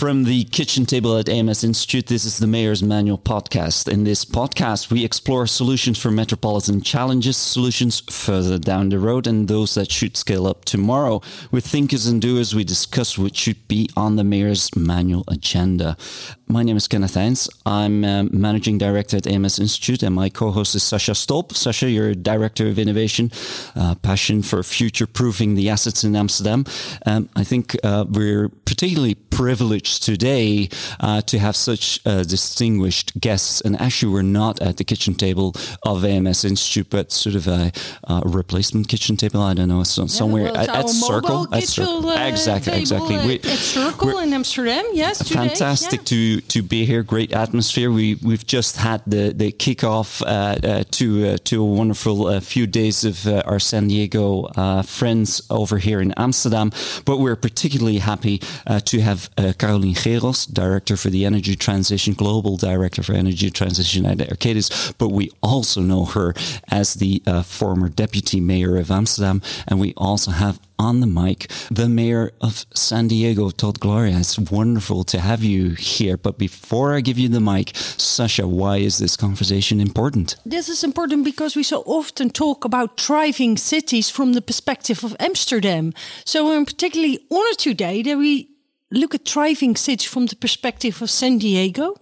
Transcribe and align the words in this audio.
From 0.00 0.24
the 0.24 0.44
kitchen 0.44 0.86
table 0.86 1.18
at 1.18 1.28
AMS 1.28 1.62
Institute, 1.62 2.06
this 2.06 2.24
is 2.24 2.38
the 2.38 2.46
Mayor's 2.46 2.82
Manual 2.82 3.18
podcast. 3.18 3.86
In 3.86 4.04
this 4.04 4.24
podcast, 4.24 4.90
we 4.90 5.04
explore 5.04 5.46
solutions 5.46 5.98
for 5.98 6.10
metropolitan 6.10 6.80
challenges, 6.80 7.36
solutions 7.36 8.00
further 8.08 8.58
down 8.58 8.88
the 8.88 8.98
road, 8.98 9.26
and 9.26 9.46
those 9.46 9.74
that 9.74 9.92
should 9.92 10.16
scale 10.16 10.46
up 10.46 10.64
tomorrow. 10.64 11.20
With 11.50 11.66
thinkers 11.66 12.06
and 12.06 12.22
doers, 12.22 12.54
we 12.54 12.64
discuss 12.64 13.18
what 13.18 13.36
should 13.36 13.68
be 13.68 13.90
on 13.94 14.16
the 14.16 14.24
Mayor's 14.24 14.74
Manual 14.74 15.24
agenda. 15.28 15.98
My 16.48 16.62
name 16.62 16.78
is 16.78 16.88
Kenneth 16.88 17.14
Heijns. 17.14 17.50
I'm 17.66 18.02
um, 18.02 18.30
managing 18.32 18.78
director 18.78 19.18
at 19.18 19.26
AMS 19.26 19.58
Institute, 19.58 20.02
and 20.02 20.14
my 20.14 20.30
co-host 20.30 20.74
is 20.74 20.82
Sasha 20.82 21.12
Stolp. 21.12 21.54
Sasha, 21.54 21.90
you're 21.90 22.14
director 22.14 22.68
of 22.68 22.78
innovation, 22.78 23.30
uh, 23.76 23.96
passion 23.96 24.40
for 24.40 24.62
future-proofing 24.62 25.56
the 25.56 25.68
assets 25.68 26.04
in 26.04 26.16
Amsterdam. 26.16 26.64
Um, 27.04 27.28
I 27.36 27.44
think 27.44 27.76
uh, 27.84 28.06
we're 28.08 28.48
particularly 28.64 29.14
privileged 29.40 30.02
today 30.02 30.68
uh, 31.00 31.22
to 31.22 31.38
have 31.38 31.56
such 31.56 31.98
uh, 32.04 32.22
distinguished 32.22 33.18
guests. 33.18 33.62
And 33.62 33.80
actually, 33.80 34.12
we're 34.12 34.32
not 34.42 34.60
at 34.60 34.76
the 34.76 34.84
kitchen 34.84 35.14
table 35.14 35.54
of 35.82 36.04
AMS 36.04 36.44
Institute, 36.44 36.88
but 36.90 37.10
sort 37.10 37.36
of 37.36 37.48
a, 37.48 37.72
a 38.04 38.20
replacement 38.26 38.88
kitchen 38.88 39.16
table. 39.16 39.40
I 39.40 39.54
don't 39.54 39.70
know, 39.70 39.82
so, 39.82 40.02
yeah, 40.02 40.08
somewhere 40.08 40.44
well, 40.52 40.58
at, 40.58 40.68
at 40.68 40.90
Circle. 40.90 41.54
At 41.54 41.62
Circle. 41.62 42.10
Uh, 42.10 42.28
exactly, 42.28 42.78
exactly. 42.78 43.16
We, 43.16 43.34
at 43.36 43.58
Circle 43.78 44.18
in 44.18 44.34
Amsterdam. 44.34 44.84
Yes, 44.92 45.26
fantastic 45.26 46.04
today, 46.04 46.16
yeah. 46.16 46.40
to 46.40 46.60
to 46.60 46.62
be 46.62 46.84
here. 46.84 47.02
Great 47.02 47.32
atmosphere. 47.32 47.90
We 47.90 48.16
we've 48.16 48.46
just 48.46 48.76
had 48.76 49.00
the 49.06 49.32
the 49.32 49.52
kickoff 49.52 50.20
uh, 50.20 50.26
uh, 50.26 50.84
to 50.98 51.06
uh, 51.28 51.38
to 51.44 51.62
a 51.62 51.64
wonderful 51.64 52.38
few 52.40 52.66
days 52.66 53.04
of 53.04 53.26
our 53.26 53.58
San 53.58 53.88
Diego 53.88 54.50
friends 54.82 55.40
over 55.48 55.78
here 55.78 56.02
in 56.02 56.12
Amsterdam. 56.18 56.72
But 57.06 57.20
we're 57.20 57.36
particularly 57.36 58.00
happy 58.00 58.42
to 58.84 59.00
have 59.00 59.29
Carolien 59.36 59.94
Gehrels, 59.94 60.46
Director 60.46 60.96
for 60.96 61.10
the 61.10 61.24
Energy 61.24 61.56
Transition, 61.56 62.14
Global 62.14 62.56
Director 62.56 63.02
for 63.02 63.12
Energy 63.14 63.50
Transition 63.50 64.06
at 64.06 64.18
Arcadis. 64.18 64.94
But 64.98 65.08
we 65.08 65.30
also 65.42 65.80
know 65.80 66.04
her 66.04 66.34
as 66.70 66.94
the 66.94 67.22
uh, 67.26 67.42
former 67.42 67.88
Deputy 67.88 68.40
Mayor 68.40 68.76
of 68.76 68.90
Amsterdam. 68.90 69.42
And 69.66 69.80
we 69.80 69.94
also 69.96 70.30
have 70.30 70.60
on 70.80 71.00
the 71.00 71.06
mic 71.06 71.50
the 71.70 71.88
Mayor 71.88 72.32
of 72.40 72.64
San 72.74 73.08
Diego, 73.08 73.50
Todd 73.50 73.80
Gloria. 73.80 74.18
It's 74.18 74.38
wonderful 74.38 75.04
to 75.04 75.20
have 75.20 75.44
you 75.44 75.70
here. 75.70 76.16
But 76.16 76.38
before 76.38 76.94
I 76.94 77.00
give 77.02 77.18
you 77.18 77.28
the 77.28 77.40
mic, 77.40 77.72
Sasha, 77.74 78.48
why 78.48 78.78
is 78.78 78.98
this 78.98 79.16
conversation 79.16 79.80
important? 79.80 80.36
This 80.46 80.68
is 80.68 80.82
important 80.82 81.24
because 81.24 81.54
we 81.54 81.62
so 81.62 81.82
often 81.86 82.30
talk 82.30 82.64
about 82.64 82.98
thriving 82.98 83.58
cities 83.58 84.08
from 84.08 84.32
the 84.32 84.40
perspective 84.40 85.04
of 85.04 85.14
Amsterdam. 85.20 85.92
So 86.24 86.52
I'm 86.52 86.64
particularly 86.64 87.18
honored 87.30 87.58
today 87.58 88.02
that 88.02 88.16
we 88.16 88.48
look 88.90 89.14
at 89.14 89.28
thriving 89.28 89.76
cities 89.76 90.08
from 90.08 90.26
the 90.26 90.36
perspective 90.36 91.00
of 91.02 91.10
San 91.10 91.38
Diego, 91.38 91.96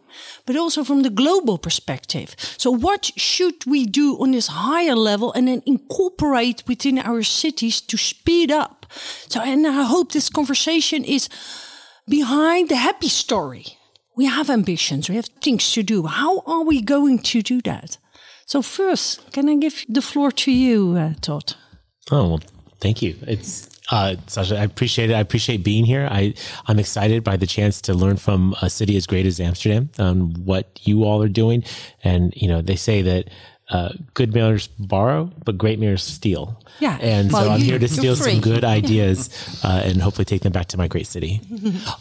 but 0.46 0.56
also 0.56 0.84
from 0.84 1.02
the 1.02 1.10
global 1.10 1.58
perspective. 1.58 2.34
So, 2.56 2.70
what 2.70 3.10
should 3.16 3.66
we 3.66 3.86
do 3.86 4.16
on 4.20 4.32
this 4.32 4.48
higher 4.48 4.96
level 4.96 5.32
and 5.32 5.48
then 5.48 5.62
incorporate 5.66 6.64
within 6.66 6.98
our 6.98 7.22
cities 7.22 7.80
to 7.82 7.96
speed 7.96 8.50
up? 8.50 8.86
So, 9.28 9.40
and 9.40 9.66
I 9.66 9.84
hope 9.84 10.12
this 10.12 10.28
conversation 10.28 11.04
is 11.04 11.28
behind 12.08 12.68
the 12.68 12.76
happy 12.76 13.08
story. 13.08 13.66
We 14.16 14.26
have 14.26 14.50
ambitions, 14.50 15.08
we 15.08 15.16
have 15.16 15.30
things 15.42 15.70
to 15.72 15.82
do. 15.82 16.06
How 16.06 16.40
are 16.46 16.64
we 16.64 16.80
going 16.80 17.20
to 17.20 17.42
do 17.42 17.60
that? 17.62 17.98
So, 18.46 18.62
first, 18.62 19.32
can 19.32 19.48
I 19.48 19.56
give 19.56 19.84
the 19.88 20.02
floor 20.02 20.32
to 20.32 20.50
you, 20.50 20.96
uh, 20.96 21.14
Todd? 21.20 21.54
Oh, 22.10 22.28
well, 22.28 22.40
thank 22.80 23.02
you. 23.02 23.14
It's 23.26 23.68
uh, 23.90 24.16
Sascha, 24.26 24.58
I 24.58 24.64
appreciate 24.64 25.10
it. 25.10 25.14
I 25.14 25.20
appreciate 25.20 25.64
being 25.64 25.84
here. 25.84 26.08
I, 26.10 26.34
I'm 26.66 26.78
excited 26.78 27.24
by 27.24 27.36
the 27.36 27.46
chance 27.46 27.80
to 27.82 27.94
learn 27.94 28.16
from 28.16 28.54
a 28.60 28.68
city 28.68 28.96
as 28.96 29.06
great 29.06 29.26
as 29.26 29.40
Amsterdam 29.40 29.90
on 29.98 30.34
what 30.44 30.80
you 30.82 31.04
all 31.04 31.22
are 31.22 31.28
doing. 31.28 31.64
And, 32.04 32.34
you 32.36 32.48
know, 32.48 32.60
they 32.60 32.76
say 32.76 33.02
that 33.02 33.30
uh, 33.70 33.90
good 34.14 34.32
mayors 34.32 34.66
borrow, 34.66 35.30
but 35.44 35.58
great 35.58 35.78
mayors 35.78 36.02
steal. 36.02 36.58
Yeah. 36.80 36.96
And 37.00 37.30
well, 37.30 37.44
so 37.44 37.50
I'm 37.50 37.60
here 37.60 37.78
to 37.78 37.88
steal 37.88 38.16
some 38.16 38.40
good 38.40 38.64
ideas 38.78 39.28
uh, 39.62 39.82
and 39.84 40.00
hopefully 40.00 40.24
take 40.24 40.42
them 40.42 40.52
back 40.52 40.68
to 40.68 40.78
my 40.78 40.88
great 40.88 41.06
city. 41.06 41.40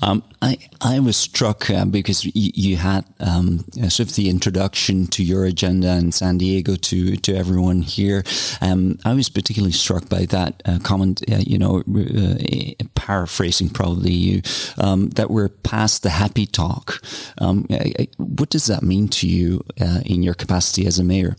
Um, 0.01 0.23
I, 0.41 0.57
I 0.81 0.99
was 0.99 1.17
struck 1.17 1.69
uh, 1.69 1.85
because 1.85 2.23
y- 2.23 2.31
you 2.35 2.77
had 2.77 3.03
um, 3.19 3.65
sort 3.89 4.01
of 4.01 4.15
the 4.15 4.29
introduction 4.29 5.07
to 5.07 5.23
your 5.23 5.45
agenda 5.45 5.89
in 5.97 6.11
San 6.11 6.37
Diego 6.37 6.75
to, 6.75 7.15
to 7.17 7.35
everyone 7.35 7.81
here. 7.81 8.23
Um, 8.61 8.99
I 9.03 9.13
was 9.13 9.27
particularly 9.29 9.71
struck 9.73 10.07
by 10.07 10.25
that 10.25 10.61
uh, 10.65 10.79
comment, 10.83 11.23
uh, 11.31 11.37
you 11.37 11.57
know, 11.57 11.79
uh, 11.79 12.83
paraphrasing 12.95 13.69
probably 13.69 14.11
you, 14.11 14.41
um, 14.77 15.09
that 15.09 15.31
we're 15.31 15.49
past 15.49 16.03
the 16.03 16.11
happy 16.11 16.45
talk. 16.45 17.01
Um, 17.39 17.65
what 18.17 18.49
does 18.49 18.67
that 18.67 18.83
mean 18.83 19.07
to 19.09 19.27
you 19.27 19.63
in 20.05 20.21
your 20.23 20.35
capacity 20.35 20.85
as 20.85 20.99
a 20.99 21.03
mayor? 21.03 21.35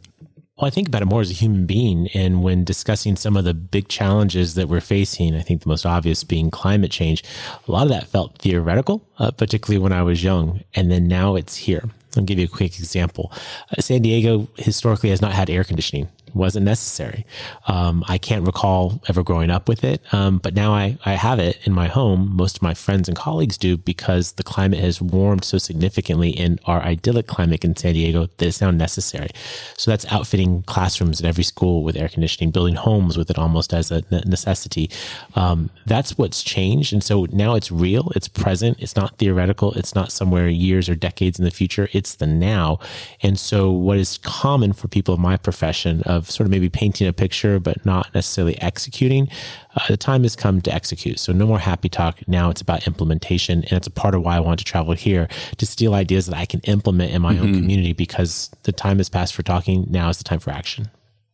Well, 0.58 0.66
I 0.66 0.70
think 0.70 0.88
about 0.88 1.02
it 1.02 1.06
more 1.06 1.20
as 1.20 1.30
a 1.30 1.34
human 1.34 1.66
being. 1.66 2.08
And 2.14 2.42
when 2.42 2.64
discussing 2.64 3.14
some 3.14 3.36
of 3.36 3.44
the 3.44 3.54
big 3.54 3.86
challenges 3.86 4.56
that 4.56 4.68
we're 4.68 4.80
facing, 4.80 5.36
I 5.36 5.40
think 5.40 5.62
the 5.62 5.68
most 5.68 5.86
obvious 5.86 6.24
being 6.24 6.50
climate 6.50 6.90
change, 6.90 7.22
a 7.68 7.70
lot 7.70 7.84
of 7.84 7.90
that 7.90 8.08
felt 8.08 8.38
theoretical, 8.38 9.06
uh, 9.18 9.30
particularly 9.30 9.80
when 9.80 9.92
I 9.92 10.02
was 10.02 10.24
young. 10.24 10.64
And 10.74 10.90
then 10.90 11.06
now 11.06 11.36
it's 11.36 11.54
here. 11.54 11.84
I'll 12.16 12.24
give 12.24 12.40
you 12.40 12.46
a 12.46 12.48
quick 12.48 12.76
example. 12.80 13.30
Uh, 13.70 13.80
San 13.80 14.02
Diego 14.02 14.48
historically 14.56 15.10
has 15.10 15.22
not 15.22 15.32
had 15.32 15.48
air 15.48 15.62
conditioning 15.62 16.08
wasn't 16.38 16.64
necessary. 16.64 17.26
Um, 17.66 18.04
I 18.08 18.16
can't 18.16 18.46
recall 18.46 19.02
ever 19.08 19.22
growing 19.22 19.50
up 19.50 19.68
with 19.68 19.84
it, 19.84 20.02
um, 20.14 20.38
but 20.38 20.54
now 20.54 20.72
I, 20.72 20.96
I 21.04 21.12
have 21.12 21.38
it 21.38 21.58
in 21.64 21.72
my 21.74 21.88
home. 21.88 22.34
Most 22.34 22.56
of 22.56 22.62
my 22.62 22.74
friends 22.74 23.08
and 23.08 23.16
colleagues 23.16 23.58
do 23.58 23.76
because 23.76 24.32
the 24.32 24.42
climate 24.42 24.78
has 24.78 25.02
warmed 25.02 25.44
so 25.44 25.58
significantly 25.58 26.30
in 26.30 26.58
our 26.64 26.80
idyllic 26.80 27.26
climate 27.26 27.64
in 27.64 27.76
San 27.76 27.94
Diego 27.94 28.26
that 28.26 28.46
it's 28.46 28.60
now 28.60 28.70
necessary. 28.70 29.28
So 29.76 29.90
that's 29.90 30.06
outfitting 30.10 30.62
classrooms 30.62 31.20
at 31.20 31.26
every 31.26 31.44
school 31.44 31.82
with 31.82 31.96
air 31.96 32.08
conditioning, 32.08 32.50
building 32.50 32.76
homes 32.76 33.18
with 33.18 33.30
it 33.30 33.38
almost 33.38 33.74
as 33.74 33.90
a 33.90 34.02
necessity. 34.10 34.90
Um, 35.34 35.70
that's 35.86 36.16
what's 36.16 36.42
changed. 36.42 36.92
And 36.92 37.02
so 37.02 37.26
now 37.32 37.54
it's 37.54 37.70
real, 37.70 38.12
it's 38.14 38.28
present, 38.28 38.78
it's 38.80 38.96
not 38.96 39.18
theoretical, 39.18 39.72
it's 39.74 39.94
not 39.94 40.12
somewhere 40.12 40.48
years 40.48 40.88
or 40.88 40.94
decades 40.94 41.38
in 41.38 41.44
the 41.44 41.50
future, 41.50 41.88
it's 41.92 42.14
the 42.14 42.26
now. 42.26 42.78
And 43.22 43.38
so 43.38 43.70
what 43.70 43.98
is 43.98 44.18
common 44.18 44.72
for 44.72 44.88
people 44.88 45.14
of 45.14 45.20
my 45.20 45.36
profession, 45.36 46.02
of 46.02 46.27
sort 46.30 46.46
of 46.46 46.50
maybe 46.50 46.68
painting 46.68 47.06
a 47.06 47.12
picture, 47.12 47.58
but 47.58 47.84
not 47.84 48.12
necessarily 48.14 48.60
executing, 48.60 49.28
uh, 49.76 49.86
the 49.88 49.96
time 49.96 50.22
has 50.22 50.36
come 50.36 50.60
to 50.62 50.72
execute. 50.72 51.18
So 51.18 51.32
no 51.32 51.46
more 51.46 51.58
happy 51.58 51.88
talk. 51.88 52.26
Now 52.28 52.50
it's 52.50 52.60
about 52.60 52.86
implementation. 52.86 53.62
And 53.64 53.72
it's 53.72 53.86
a 53.86 53.90
part 53.90 54.14
of 54.14 54.22
why 54.22 54.36
I 54.36 54.40
want 54.40 54.58
to 54.58 54.64
travel 54.64 54.94
here 54.94 55.28
to 55.56 55.66
steal 55.66 55.94
ideas 55.94 56.26
that 56.26 56.36
I 56.36 56.46
can 56.46 56.60
implement 56.60 57.12
in 57.12 57.22
my 57.22 57.34
mm-hmm. 57.34 57.44
own 57.44 57.54
community 57.54 57.92
because 57.92 58.50
the 58.64 58.72
time 58.72 58.98
has 58.98 59.08
passed 59.08 59.34
for 59.34 59.42
talking. 59.42 59.86
Now 59.88 60.08
is 60.08 60.18
the 60.18 60.24
time 60.24 60.40
for 60.40 60.50
action. 60.50 60.90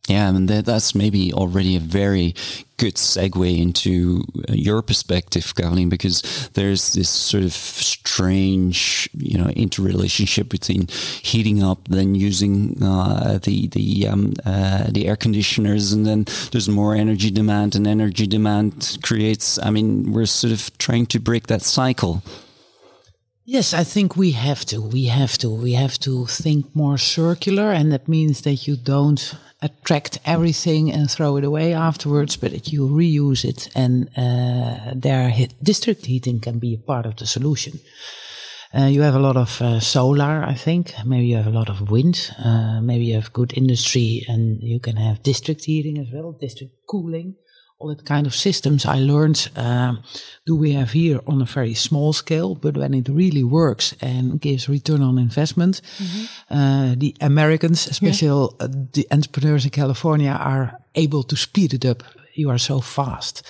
Yeah, 0.07 0.31
that, 0.33 0.65
that's 0.65 0.93
maybe 0.93 1.33
already 1.33 1.75
a 1.75 1.79
very 1.79 2.35
good 2.77 2.95
segue 2.95 3.59
into 3.59 4.23
uh, 4.47 4.53
your 4.53 4.83
perspective, 4.83 5.55
Carolien, 5.55 5.89
because 5.89 6.49
there's 6.53 6.93
this 6.93 7.09
sort 7.09 7.43
of 7.43 7.53
strange, 7.53 9.09
you 9.17 9.37
know, 9.37 9.49
interrelationship 9.49 10.49
between 10.49 10.87
heating 11.23 11.63
up, 11.63 11.87
then 11.87 12.13
using 12.13 12.83
uh, 12.83 13.39
the 13.41 13.67
the 13.69 14.07
um, 14.07 14.33
uh, 14.45 14.85
the 14.91 15.07
air 15.07 15.15
conditioners, 15.15 15.91
and 15.91 16.05
then 16.05 16.25
there's 16.51 16.69
more 16.69 16.93
energy 16.93 17.31
demand, 17.31 17.73
and 17.73 17.87
energy 17.87 18.27
demand 18.27 18.99
creates. 19.01 19.57
I 19.57 19.71
mean, 19.71 20.11
we're 20.11 20.27
sort 20.27 20.53
of 20.53 20.77
trying 20.77 21.07
to 21.07 21.19
break 21.19 21.47
that 21.47 21.63
cycle. 21.63 22.21
Yes, 23.43 23.73
I 23.73 23.83
think 23.83 24.15
we 24.15 24.31
have 24.31 24.65
to. 24.65 24.81
We 24.81 25.05
have 25.05 25.37
to. 25.39 25.49
We 25.49 25.73
have 25.73 25.97
to 25.99 26.25
think 26.27 26.75
more 26.75 26.99
circular, 26.99 27.71
and 27.71 27.91
that 27.91 28.07
means 28.07 28.41
that 28.41 28.67
you 28.67 28.75
don't 28.75 29.35
attract 29.61 30.19
everything 30.25 30.91
and 30.91 31.09
throw 31.09 31.37
it 31.37 31.43
away 31.43 31.73
afterwards, 31.73 32.37
but 32.37 32.51
that 32.51 32.71
you 32.71 32.87
reuse 32.87 33.43
it 33.43 33.69
and 33.75 34.09
uh, 34.17 34.93
their 34.95 35.31
district 35.63 36.05
heating 36.05 36.39
can 36.39 36.59
be 36.59 36.73
a 36.73 36.85
part 36.85 37.05
of 37.05 37.15
the 37.15 37.25
solution. 37.25 37.79
Uh, 38.77 38.87
you 38.87 39.01
have 39.01 39.15
a 39.15 39.19
lot 39.19 39.37
of 39.37 39.61
uh, 39.61 39.79
solar, 39.79 40.43
I 40.43 40.53
think. 40.53 40.93
Maybe 41.05 41.27
you 41.27 41.37
have 41.37 41.47
a 41.47 41.57
lot 41.57 41.69
of 41.69 41.89
wind. 41.89 42.31
Uh, 42.37 42.81
maybe 42.81 43.05
you 43.05 43.15
have 43.15 43.31
good 43.31 43.53
industry 43.57 44.25
and 44.27 44.61
you 44.61 44.79
can 44.79 44.97
have 44.97 45.23
district 45.23 45.63
heating 45.63 45.97
as 45.99 46.07
well, 46.11 46.33
district 46.33 46.73
cooling 46.87 47.35
all 47.85 47.95
that 47.95 48.05
kind 48.05 48.27
of 48.27 48.33
systems 48.33 48.85
I 48.85 48.99
learned 48.99 49.49
um, 49.55 50.01
do 50.45 50.55
we 50.55 50.73
have 50.73 50.91
here 50.91 51.19
on 51.27 51.41
a 51.41 51.45
very 51.45 51.73
small 51.73 52.13
scale, 52.13 52.55
but 52.55 52.77
when 52.77 52.93
it 52.93 53.07
really 53.09 53.43
works 53.43 53.95
and 54.01 54.41
gives 54.41 54.67
return 54.67 55.01
on 55.03 55.17
investment, 55.19 55.81
mm-hmm. 55.97 56.25
uh, 56.49 56.95
the 56.97 57.15
Americans, 57.21 57.87
especially 57.87 58.27
yeah. 58.27 58.65
uh, 58.65 58.67
the 58.93 59.07
entrepreneurs 59.11 59.65
in 59.65 59.71
California, 59.71 60.31
are 60.31 60.79
able 60.95 61.23
to 61.23 61.35
speed 61.35 61.73
it 61.73 61.85
up. 61.85 62.03
You 62.33 62.49
are 62.49 62.59
so 62.59 62.81
fast. 62.81 63.43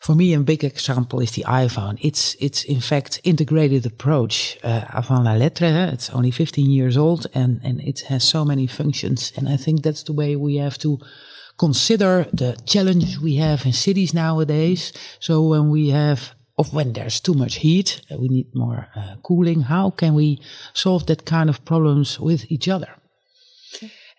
For 0.00 0.14
me, 0.14 0.34
a 0.34 0.40
big 0.40 0.64
example 0.64 1.22
is 1.22 1.30
the 1.30 1.44
iPhone. 1.44 1.96
It's 2.00 2.36
it's 2.40 2.64
in 2.64 2.80
fact 2.80 3.20
integrated 3.22 3.86
approach 3.86 4.58
uh, 4.64 4.84
avant 4.92 5.24
la 5.24 5.34
lettre. 5.34 5.90
It's 5.92 6.10
only 6.10 6.32
15 6.32 6.70
years 6.70 6.96
old 6.96 7.26
and 7.34 7.60
and 7.64 7.80
it 7.80 8.00
has 8.08 8.24
so 8.24 8.44
many 8.44 8.66
functions. 8.66 9.32
And 9.36 9.48
I 9.48 9.56
think 9.56 9.82
that's 9.82 10.02
the 10.02 10.12
way 10.12 10.36
we 10.36 10.60
have 10.60 10.76
to 10.78 10.98
consider 11.66 12.26
the 12.32 12.52
challenges 12.72 13.20
we 13.20 13.34
have 13.36 13.64
in 13.64 13.72
cities 13.72 14.12
nowadays. 14.12 14.92
So 15.20 15.34
when 15.52 15.70
we 15.70 15.90
have 15.90 16.20
of 16.58 16.74
when 16.74 16.92
there's 16.92 17.20
too 17.20 17.34
much 17.34 17.54
heat, 17.64 17.88
uh, 18.10 18.16
we 18.22 18.28
need 18.36 18.48
more 18.54 18.80
uh, 18.96 19.14
cooling. 19.22 19.60
How 19.74 19.90
can 19.90 20.12
we 20.14 20.28
solve 20.74 21.02
that 21.06 21.22
kind 21.24 21.48
of 21.48 21.64
problems 21.64 22.18
with 22.28 22.40
each 22.54 22.68
other? 22.68 22.90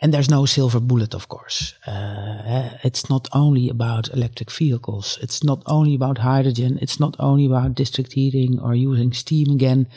And 0.01 0.13
there's 0.13 0.29
no 0.37 0.45
silver 0.45 0.79
bullet, 0.79 1.13
of 1.13 1.27
course. 1.27 1.59
Uh, 1.85 2.69
it's 2.83 3.05
not 3.13 3.27
only 3.33 3.69
about 3.69 4.13
electric 4.17 4.49
vehicles. 4.51 5.19
It's 5.21 5.43
not 5.43 5.61
only 5.65 5.93
about 5.95 6.17
hydrogen. 6.17 6.79
It's 6.81 6.99
not 6.99 7.15
only 7.19 7.45
about 7.45 7.75
district 7.75 8.13
heating 8.13 8.59
or 8.63 8.73
using 8.91 9.13
steam 9.13 9.47
again. 9.57 9.87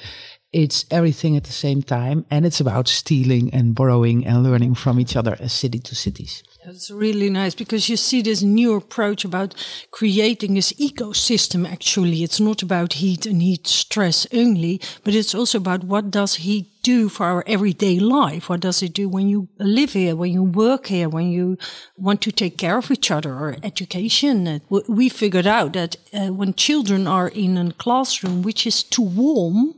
It's 0.52 0.84
everything 0.90 1.36
at 1.36 1.44
the 1.44 1.58
same 1.66 1.82
time. 1.82 2.18
And 2.30 2.44
it's 2.46 2.60
about 2.60 2.88
stealing 2.88 3.54
and 3.54 3.74
borrowing 3.74 4.26
and 4.26 4.42
learning 4.42 4.74
from 4.76 4.98
each 4.98 5.16
other 5.16 5.36
as 5.40 5.52
city 5.52 5.80
to 5.88 5.94
cities. 5.94 6.42
That's 6.66 6.90
really 6.90 7.30
nice 7.30 7.54
because 7.54 7.88
you 7.88 7.96
see 7.96 8.22
this 8.22 8.42
new 8.42 8.74
approach 8.74 9.24
about 9.24 9.54
creating 9.92 10.54
this 10.54 10.72
ecosystem. 10.72 11.64
Actually, 11.64 12.24
it's 12.24 12.40
not 12.40 12.60
about 12.60 12.94
heat 12.94 13.24
and 13.24 13.40
heat 13.40 13.68
stress 13.68 14.26
only, 14.34 14.80
but 15.04 15.14
it's 15.14 15.32
also 15.32 15.58
about 15.58 15.84
what 15.84 16.10
does 16.10 16.34
heat 16.34 16.66
do 16.82 17.08
for 17.08 17.24
our 17.24 17.44
everyday 17.46 18.00
life? 18.00 18.48
What 18.48 18.62
does 18.62 18.82
it 18.82 18.94
do 18.94 19.08
when 19.08 19.28
you 19.28 19.48
live 19.60 19.92
here, 19.92 20.16
when 20.16 20.32
you 20.32 20.42
work 20.42 20.88
here, 20.88 21.08
when 21.08 21.30
you 21.30 21.56
want 21.96 22.20
to 22.22 22.32
take 22.32 22.58
care 22.58 22.78
of 22.78 22.90
each 22.90 23.12
other 23.12 23.32
or 23.32 23.56
education? 23.62 24.60
We 24.68 25.08
figured 25.08 25.46
out 25.46 25.74
that 25.74 25.94
uh, 26.12 26.32
when 26.32 26.52
children 26.54 27.06
are 27.06 27.28
in 27.28 27.56
a 27.58 27.72
classroom 27.74 28.42
which 28.42 28.66
is 28.66 28.82
too 28.82 29.02
warm, 29.02 29.76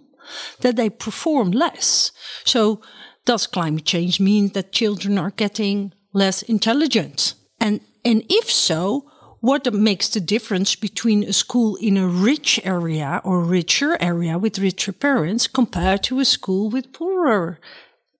that 0.60 0.76
they 0.76 0.88
perform 0.88 1.50
less. 1.50 2.12
So 2.46 2.80
does 3.26 3.46
climate 3.46 3.84
change 3.84 4.20
mean 4.20 4.48
that 4.54 4.72
children 4.72 5.18
are 5.18 5.32
getting 5.32 5.92
less 6.18 6.42
intelligent? 6.42 7.34
And, 7.60 7.80
and 8.04 8.24
if 8.28 8.50
so, 8.50 9.10
what 9.40 9.72
makes 9.72 10.08
the 10.08 10.20
difference 10.20 10.74
between 10.74 11.22
a 11.24 11.32
school 11.32 11.76
in 11.76 11.96
a 11.96 12.08
rich 12.08 12.60
area 12.64 13.20
or 13.24 13.42
richer 13.42 13.96
area 14.00 14.36
with 14.36 14.58
richer 14.58 14.92
parents 14.92 15.46
compared 15.46 16.02
to 16.04 16.20
a 16.20 16.24
school 16.24 16.70
with 16.70 16.92
poorer 16.92 17.60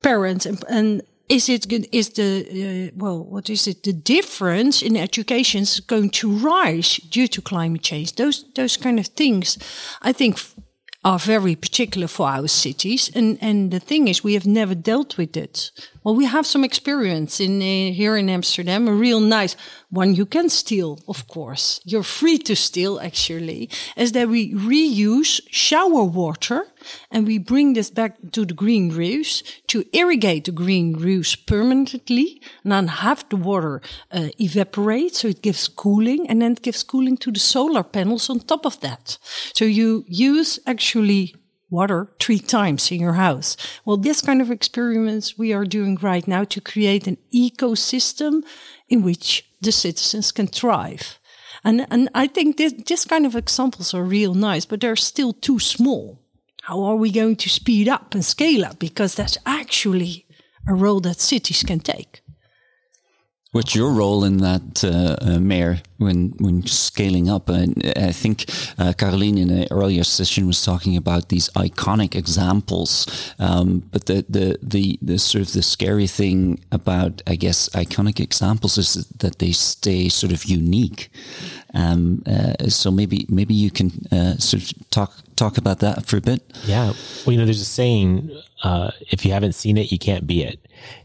parents? 0.03 0.47
And, 0.47 0.63
and 0.69 1.03
is 1.29 1.49
it 1.49 1.71
is 1.93 2.11
the 2.11 2.91
uh, 2.91 2.97
well 2.97 3.23
what 3.23 3.51
is 3.51 3.67
it 3.67 3.83
the 3.83 3.93
difference 3.93 4.81
in 4.81 4.97
education 4.97 5.63
is 5.63 5.81
going 5.81 6.09
to 6.09 6.31
rise 6.39 6.97
due 6.97 7.29
to 7.29 7.43
climate 7.43 7.83
change 7.83 8.15
those 8.15 8.47
those 8.55 8.79
kind 8.79 8.99
of 8.99 9.07
things 9.09 9.59
i 10.01 10.11
think 10.11 10.39
are 11.05 11.19
very 11.19 11.55
particular 11.55 12.09
for 12.09 12.29
our 12.29 12.49
cities. 12.49 13.11
And, 13.15 13.39
and 13.41 13.71
the 13.71 13.81
thing 13.81 14.09
is, 14.09 14.25
we 14.25 14.35
have 14.35 14.47
never 14.47 14.75
dealt 14.75 15.17
with 15.17 15.37
it. 15.37 15.71
Well, 16.05 16.15
we 16.15 16.27
have 16.27 16.47
some 16.47 16.65
experience 16.65 17.41
in 17.41 17.61
uh, 17.61 17.93
here 17.93 18.17
in 18.17 18.31
Amsterdam, 18.31 18.87
a 18.87 18.93
real 18.93 19.21
nice 19.21 19.57
one 19.91 20.15
you 20.15 20.27
can 20.27 20.49
steal, 20.49 21.01
of 21.09 21.27
course. 21.27 21.81
You're 21.85 22.03
free 22.03 22.39
to 22.39 22.55
steal, 22.55 23.01
actually, 23.01 23.69
is 23.97 24.13
that 24.13 24.29
we 24.29 24.53
reuse 24.55 25.41
shower 25.51 26.05
water 26.05 26.67
and 27.11 27.27
we 27.27 27.39
bring 27.39 27.73
this 27.73 27.91
back 27.91 28.17
to 28.33 28.45
the 28.45 28.55
green 28.55 28.91
roofs 28.91 29.43
to 29.69 29.85
irrigate 29.93 30.45
the 30.45 30.53
green 30.53 30.93
roofs 30.93 31.35
permanently 31.35 32.41
and 32.63 32.73
then 32.73 32.89
have 32.89 33.29
the 33.29 33.37
water 33.37 33.81
uh, 34.13 34.29
evaporate 34.41 35.15
so 35.17 35.29
it 35.29 35.43
gives 35.43 35.69
cooling 35.69 36.29
and 36.29 36.43
then 36.43 36.53
it 36.53 36.63
gives 36.63 36.83
cooling 36.83 37.17
to 37.17 37.33
the 37.33 37.41
solar 37.41 37.83
panels 37.83 38.31
on 38.31 38.39
top 38.41 38.67
of 38.67 38.79
that. 38.81 39.19
So 39.55 39.65
you 39.65 40.05
use 40.07 40.61
actually 40.67 41.35
water 41.71 42.09
three 42.19 42.39
times 42.39 42.91
in 42.91 43.01
your 43.01 43.15
house. 43.15 43.57
Well, 43.85 43.97
this 43.97 44.23
kind 44.23 44.41
of 44.41 44.51
experiments 44.51 45.37
we 45.37 45.53
are 45.53 45.65
doing 45.65 45.97
right 46.01 46.27
now 46.27 46.45
to 46.45 46.61
create 46.61 47.07
an 47.07 47.19
ecosystem 47.35 48.43
in 48.89 49.03
which 49.03 49.45
the 49.61 49.73
citizens 49.73 50.33
can 50.33 50.47
thrive. 50.47 51.19
And, 51.65 51.87
and 51.91 52.09
I 52.15 52.27
think 52.29 52.57
this, 52.57 52.73
this 52.87 53.05
kind 53.05 53.27
of 53.27 53.35
examples 53.35 53.93
are 53.93 54.05
real 54.05 54.35
nice, 54.35 54.65
but 54.65 54.81
they're 54.81 54.97
still 54.97 55.33
too 55.33 55.59
small. 55.59 56.19
How 56.63 56.83
are 56.85 56.97
we 56.97 57.11
going 57.11 57.37
to 57.37 57.49
speed 57.49 57.89
up 57.89 58.15
and 58.15 58.25
scale 58.25 58.65
up? 58.65 58.79
Because 58.79 59.15
that's 59.15 59.39
actually 59.45 60.27
a 60.67 60.75
role 60.75 61.01
that 61.01 61.21
cities 61.21 61.63
can 61.63 61.81
take. 61.81 62.23
What's 63.53 63.75
your 63.75 63.91
role 63.93 64.25
in 64.25 64.39
that, 64.39 64.85
uh, 64.85 65.17
uh, 65.27 65.39
Mayor, 65.41 65.81
when 65.97 66.35
when 66.39 66.67
scaling 66.67 67.31
up? 67.31 67.49
And 67.49 67.83
I 67.97 68.13
think 68.13 68.45
uh, 68.79 68.93
Carolien 68.93 69.39
in 69.39 69.49
an 69.51 69.67
earlier 69.71 70.05
session 70.05 70.47
was 70.47 70.63
talking 70.63 70.99
about 70.99 71.31
these 71.31 71.49
iconic 71.57 72.15
examples. 72.15 73.07
Um, 73.39 73.85
but 73.91 74.05
the, 74.05 74.27
the 74.29 74.59
the 74.63 74.99
the 75.01 75.19
sort 75.19 75.41
of 75.47 75.55
the 75.55 75.63
scary 75.63 76.07
thing 76.07 76.63
about, 76.71 77.23
I 77.27 77.37
guess, 77.37 77.71
iconic 77.71 78.21
examples 78.21 78.77
is 78.77 79.07
that 79.19 79.39
they 79.39 79.53
stay 79.53 80.11
sort 80.11 80.33
of 80.33 80.45
unique. 80.45 81.09
Um, 81.73 82.23
uh, 82.27 82.69
so 82.69 82.91
maybe 82.91 83.25
maybe 83.31 83.55
you 83.55 83.71
can 83.71 83.93
uh, 84.13 84.37
sort 84.37 84.63
of 84.63 84.91
talk 84.91 85.15
talk 85.37 85.57
about 85.57 85.79
that 85.79 86.05
for 86.05 86.19
a 86.19 86.21
bit. 86.21 86.43
Yeah, 86.67 86.93
well, 87.25 87.33
you 87.33 87.39
know, 87.39 87.47
there's 87.47 87.63
a 87.63 87.65
saying: 87.65 88.31
if 89.11 89.25
you 89.25 89.33
haven't 89.33 89.55
seen 89.55 89.79
it, 89.79 89.91
you 89.91 89.99
can't 89.99 90.27
be 90.27 90.43
it. 90.43 90.61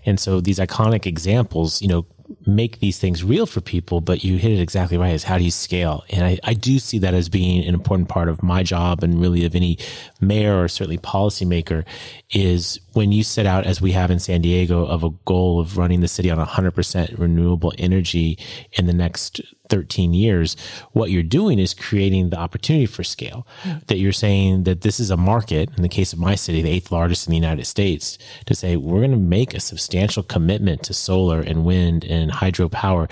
And 0.06 0.20
so 0.20 0.42
these 0.42 0.60
iconic 0.60 1.06
examples, 1.06 1.82
you 1.82 1.88
know, 1.88 2.06
make 2.46 2.80
these 2.80 3.00
things 3.00 3.24
real 3.24 3.46
for 3.46 3.62
people, 3.62 4.02
but 4.02 4.24
you 4.24 4.38
hit 4.38 4.52
it 4.52 4.60
exactly 4.60 4.98
right 4.98 5.14
is 5.14 5.24
how 5.24 5.38
do 5.38 5.44
you 5.44 5.52
scale? 5.52 6.04
And 6.10 6.26
I, 6.26 6.40
I 6.44 6.54
do 6.54 6.80
see 6.80 7.00
that 7.00 7.14
as 7.14 7.30
being 7.30 7.66
an 7.66 7.74
important 7.74 8.10
part 8.10 8.30
of 8.30 8.44
my 8.44 8.64
job 8.64 9.04
and 9.04 9.20
really 9.20 9.46
of 9.46 9.56
any 9.56 9.78
mayor 10.22 10.62
or 10.62 10.68
certainly 10.68 10.98
policymaker 10.98 11.86
is 12.32 12.80
when 12.94 13.12
you 13.12 13.24
set 13.24 13.46
out, 13.46 13.66
as 13.66 13.82
we 13.82 13.92
have 13.92 14.12
in 14.12 14.20
San 14.20 14.42
Diego, 14.42 14.86
of 14.86 15.04
a 15.04 15.10
goal 15.26 15.60
of 15.60 15.78
running 15.78 16.02
the 16.02 16.08
city 16.08 16.30
on 16.30 16.46
100% 16.46 17.18
renewable 17.18 17.74
energy 17.78 18.38
in 18.74 18.86
the 18.86 18.94
next 18.94 19.42
13 19.70 20.14
years, 20.14 20.56
what 20.92 21.10
you're 21.12 21.24
doing 21.24 21.60
is 21.60 21.74
creating 21.74 22.30
the 22.30 22.38
opportunity 22.38 22.86
for 22.86 23.04
scale. 23.04 23.48
That 23.88 23.98
you're 23.98 24.12
saying 24.12 24.64
that 24.64 24.82
this 24.82 25.00
is 25.00 25.10
a 25.10 25.18
market, 25.18 25.70
in 25.76 25.84
the 25.84 25.90
case 25.90 26.14
of 26.14 26.20
my 26.20 26.36
city, 26.36 26.62
the 26.62 26.70
eighth 26.70 26.92
largest 26.92 27.28
in 27.28 27.32
the 27.32 27.38
United 27.38 27.66
States, 27.66 28.18
to 28.46 28.56
say 28.56 28.76
we're 28.76 29.00
going 29.00 29.12
to 29.12 29.18
make 29.18 29.54
a 29.54 29.60
substantial 29.60 30.24
commitment 30.24 30.84
to 30.84 30.94
solar 30.94 31.40
and 31.42 31.66
wind 31.66 32.04
and 32.04 32.32
hydropower 32.32 33.10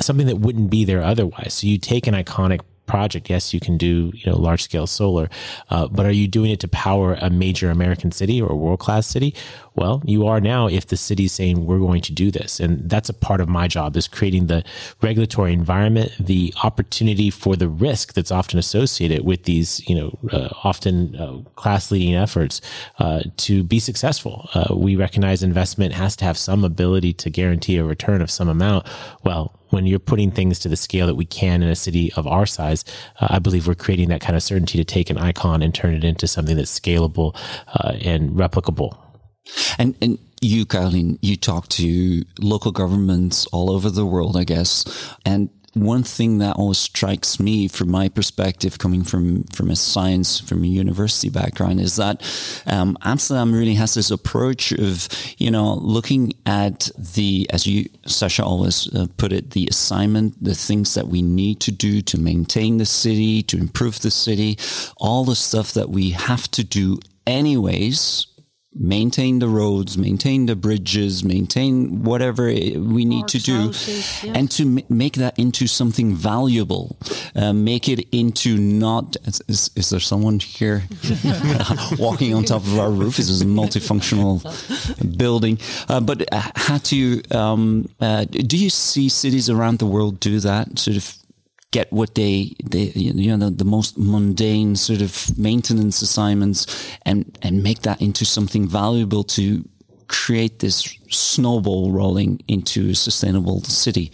something 0.00 0.26
that 0.26 0.38
wouldn't 0.38 0.70
be 0.70 0.84
there 0.84 1.02
otherwise. 1.02 1.54
So 1.54 1.66
you 1.66 1.78
take 1.78 2.06
an 2.06 2.14
iconic 2.14 2.60
project. 2.86 3.30
Yes, 3.30 3.54
you 3.54 3.60
can 3.60 3.76
do 3.76 4.12
you 4.14 4.30
know 4.30 4.38
large 4.38 4.62
scale 4.62 4.86
solar, 4.86 5.28
uh, 5.70 5.88
but 5.88 6.06
are 6.06 6.12
you 6.12 6.28
doing 6.28 6.50
it 6.50 6.60
to 6.60 6.68
power 6.68 7.14
a 7.14 7.30
major 7.30 7.70
American 7.70 8.12
city 8.12 8.40
or 8.40 8.50
a 8.50 8.56
world 8.56 8.80
class 8.80 9.06
city? 9.06 9.34
Well, 9.74 10.02
you 10.04 10.26
are 10.26 10.40
now 10.40 10.66
if 10.66 10.86
the 10.88 10.96
city's 10.96 11.32
saying 11.32 11.64
we're 11.64 11.78
going 11.78 12.02
to 12.02 12.12
do 12.12 12.30
this, 12.30 12.60
and 12.60 12.88
that's 12.88 13.08
a 13.08 13.14
part 13.14 13.40
of 13.40 13.48
my 13.48 13.68
job 13.68 13.96
is 13.96 14.06
creating 14.06 14.46
the 14.46 14.64
regulatory 15.00 15.52
environment, 15.52 16.12
the 16.20 16.52
opportunity 16.62 17.30
for 17.30 17.56
the 17.56 17.68
risk 17.68 18.12
that's 18.12 18.30
often 18.30 18.58
associated 18.58 19.24
with 19.24 19.44
these 19.44 19.86
you 19.88 19.94
know 19.94 20.18
uh, 20.32 20.48
often 20.64 21.16
uh, 21.16 21.38
class 21.56 21.90
leading 21.90 22.14
efforts 22.14 22.60
uh, 22.98 23.22
to 23.38 23.62
be 23.62 23.78
successful. 23.78 24.48
Uh, 24.54 24.74
we 24.74 24.96
recognize 24.96 25.42
investment 25.42 25.94
has 25.94 26.16
to 26.16 26.24
have 26.24 26.36
some 26.36 26.64
ability 26.64 27.12
to 27.12 27.30
guarantee 27.30 27.76
a 27.78 27.84
return 27.84 28.20
of 28.20 28.30
some 28.30 28.48
amount. 28.48 28.86
Well 29.24 29.58
when 29.72 29.86
you're 29.86 29.98
putting 29.98 30.30
things 30.30 30.58
to 30.60 30.68
the 30.68 30.76
scale 30.76 31.06
that 31.06 31.14
we 31.14 31.24
can 31.24 31.62
in 31.62 31.68
a 31.68 31.76
city 31.76 32.12
of 32.14 32.26
our 32.26 32.46
size, 32.46 32.84
uh, 33.20 33.28
I 33.30 33.38
believe 33.38 33.66
we're 33.66 33.74
creating 33.74 34.08
that 34.10 34.20
kind 34.20 34.36
of 34.36 34.42
certainty 34.42 34.78
to 34.78 34.84
take 34.84 35.10
an 35.10 35.18
icon 35.18 35.62
and 35.62 35.74
turn 35.74 35.94
it 35.94 36.04
into 36.04 36.26
something 36.28 36.56
that's 36.56 36.78
scalable 36.78 37.36
uh, 37.74 37.96
and 38.02 38.30
replicable. 38.32 38.96
And 39.78 39.96
and 40.00 40.18
you, 40.40 40.66
Carolien, 40.66 41.18
you 41.22 41.36
talk 41.36 41.68
to 41.68 42.24
local 42.40 42.72
governments 42.72 43.46
all 43.46 43.70
over 43.70 43.90
the 43.90 44.04
world, 44.04 44.36
I 44.36 44.44
guess, 44.44 44.84
and 45.24 45.50
one 45.74 46.02
thing 46.02 46.38
that 46.38 46.56
always 46.56 46.78
strikes 46.78 47.40
me 47.40 47.66
from 47.66 47.90
my 47.90 48.08
perspective 48.08 48.78
coming 48.78 49.02
from 49.02 49.44
from 49.44 49.70
a 49.70 49.76
science 49.76 50.38
from 50.38 50.64
a 50.64 50.66
university 50.66 51.30
background 51.30 51.80
is 51.80 51.96
that 51.96 52.22
um, 52.66 52.96
amsterdam 53.04 53.52
really 53.52 53.74
has 53.74 53.94
this 53.94 54.10
approach 54.10 54.72
of 54.72 55.08
you 55.38 55.50
know 55.50 55.74
looking 55.74 56.32
at 56.44 56.90
the 56.98 57.46
as 57.50 57.66
you 57.66 57.88
sasha 58.06 58.44
always 58.44 58.94
uh, 58.94 59.06
put 59.16 59.32
it 59.32 59.52
the 59.52 59.66
assignment 59.68 60.34
the 60.44 60.54
things 60.54 60.94
that 60.94 61.08
we 61.08 61.22
need 61.22 61.58
to 61.60 61.72
do 61.72 62.02
to 62.02 62.18
maintain 62.18 62.76
the 62.76 62.86
city 62.86 63.42
to 63.42 63.56
improve 63.56 64.00
the 64.00 64.10
city 64.10 64.58
all 64.98 65.24
the 65.24 65.36
stuff 65.36 65.72
that 65.72 65.88
we 65.88 66.10
have 66.10 66.50
to 66.50 66.62
do 66.62 66.98
anyways 67.26 68.26
maintain 68.74 69.38
the 69.38 69.48
roads, 69.48 69.98
maintain 69.98 70.46
the 70.46 70.56
bridges, 70.56 71.22
maintain 71.24 72.02
whatever 72.02 72.46
we 72.46 73.04
need 73.04 73.28
to 73.28 73.38
do, 73.38 73.66
houses, 73.66 74.24
and 74.34 74.50
to 74.50 74.84
make 74.88 75.14
that 75.14 75.38
into 75.38 75.66
something 75.66 76.14
valuable. 76.14 76.96
Uh, 77.34 77.52
make 77.52 77.88
it 77.88 78.06
into 78.12 78.56
not. 78.56 79.16
Is, 79.48 79.70
is 79.76 79.90
there 79.90 80.00
someone 80.00 80.40
here 80.40 80.84
walking 81.98 82.34
on 82.34 82.44
top 82.44 82.62
of 82.62 82.78
our 82.78 82.90
roof? 82.90 83.16
This 83.16 83.28
is 83.28 83.42
a 83.42 83.46
multifunctional 83.46 84.42
building. 85.16 85.58
Uh, 85.88 86.00
but 86.00 86.32
uh, 86.32 86.42
how 86.54 86.78
to? 86.78 87.22
Um, 87.30 87.88
uh, 88.00 88.24
do 88.24 88.56
you 88.56 88.70
see 88.70 89.08
cities 89.08 89.50
around 89.50 89.78
the 89.78 89.86
world 89.86 90.20
do 90.20 90.40
that? 90.40 90.78
Sort 90.78 90.96
of 90.96 91.16
get 91.72 91.92
what 91.92 92.14
they, 92.14 92.54
they 92.62 92.92
you 92.94 93.36
know, 93.36 93.48
the, 93.48 93.56
the, 93.56 93.64
most 93.64 93.98
mundane 93.98 94.76
sort 94.76 95.00
of 95.00 95.36
maintenance 95.36 96.02
assignments 96.02 96.66
and, 97.04 97.36
and 97.42 97.62
make 97.62 97.80
that 97.82 98.00
into 98.00 98.24
something 98.24 98.68
valuable 98.68 99.24
to 99.24 99.64
create 100.06 100.60
this 100.60 100.96
snowball 101.08 101.90
rolling 101.90 102.40
into 102.46 102.90
a 102.90 102.94
sustainable 102.94 103.62
city. 103.62 104.12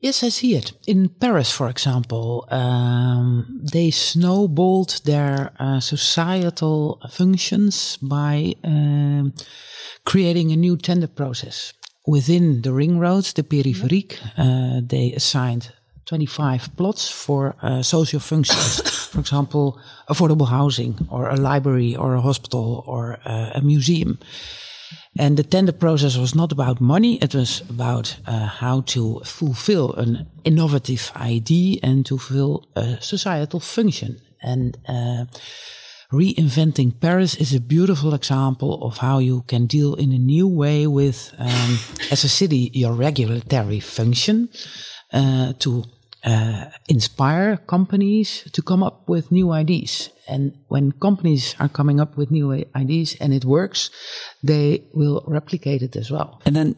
Yes, 0.00 0.24
I 0.24 0.30
see 0.30 0.56
it. 0.56 0.72
In 0.88 1.08
Paris, 1.08 1.52
for 1.52 1.68
example, 1.68 2.44
um, 2.50 3.60
they 3.72 3.92
snowballed 3.92 5.00
their 5.04 5.52
uh, 5.60 5.78
societal 5.78 7.00
functions 7.08 7.98
by 8.02 8.54
um, 8.64 9.32
creating 10.04 10.50
a 10.50 10.56
new 10.56 10.76
tender 10.76 11.06
process. 11.06 11.72
Within 12.04 12.62
the 12.62 12.72
ring 12.72 12.98
roads, 12.98 13.32
the 13.32 13.44
peripherique, 13.44 14.18
uh, 14.36 14.80
they 14.84 15.12
assigned 15.12 15.72
25 16.06 16.76
plots 16.76 17.10
for 17.10 17.54
uh, 17.62 17.82
social 17.82 18.20
functions. 18.20 18.80
for 19.12 19.20
example, 19.20 19.78
affordable 20.08 20.48
housing, 20.48 21.06
or 21.10 21.28
a 21.28 21.36
library, 21.36 21.94
or 21.94 22.14
a 22.14 22.20
hospital, 22.20 22.82
or 22.86 23.18
uh, 23.24 23.50
a 23.54 23.60
museum. 23.60 24.18
And 25.18 25.36
the 25.36 25.42
tender 25.42 25.72
process 25.72 26.16
was 26.16 26.34
not 26.34 26.52
about 26.52 26.80
money. 26.80 27.18
It 27.20 27.34
was 27.34 27.62
about 27.68 28.16
uh, 28.26 28.46
how 28.46 28.80
to 28.94 29.20
fulfill 29.24 29.92
an 29.94 30.26
innovative 30.44 31.12
idea 31.16 31.78
and 31.82 32.06
to 32.06 32.16
fulfill 32.16 32.66
a 32.74 33.00
societal 33.02 33.60
function. 33.60 34.16
And 34.42 34.78
uh, 34.88 35.26
reinventing 36.10 36.98
Paris 36.98 37.34
is 37.34 37.54
a 37.54 37.60
beautiful 37.60 38.14
example 38.14 38.82
of 38.82 38.96
how 38.98 39.18
you 39.18 39.42
can 39.42 39.66
deal 39.66 39.94
in 39.94 40.12
a 40.12 40.18
new 40.18 40.48
way 40.48 40.86
with, 40.86 41.34
um, 41.38 41.78
as 42.10 42.24
a 42.24 42.28
city, 42.28 42.70
your 42.72 42.94
regulatory 42.94 43.80
function 43.80 44.48
uh, 45.12 45.52
to 45.58 45.84
uh, 46.24 46.66
inspire 46.88 47.56
companies 47.66 48.48
to 48.52 48.62
come 48.62 48.82
up 48.82 49.08
with 49.08 49.32
new 49.32 49.50
ideas. 49.50 50.10
And 50.28 50.56
when 50.68 50.92
companies 50.92 51.56
are 51.58 51.68
coming 51.68 52.00
up 52.00 52.16
with 52.16 52.30
new 52.30 52.52
ideas 52.76 53.16
and 53.20 53.34
it 53.34 53.44
works, 53.44 53.90
they 54.42 54.84
will 54.94 55.24
replicate 55.26 55.82
it 55.82 55.96
as 55.96 56.10
well. 56.10 56.40
And 56.46 56.54
then 56.54 56.76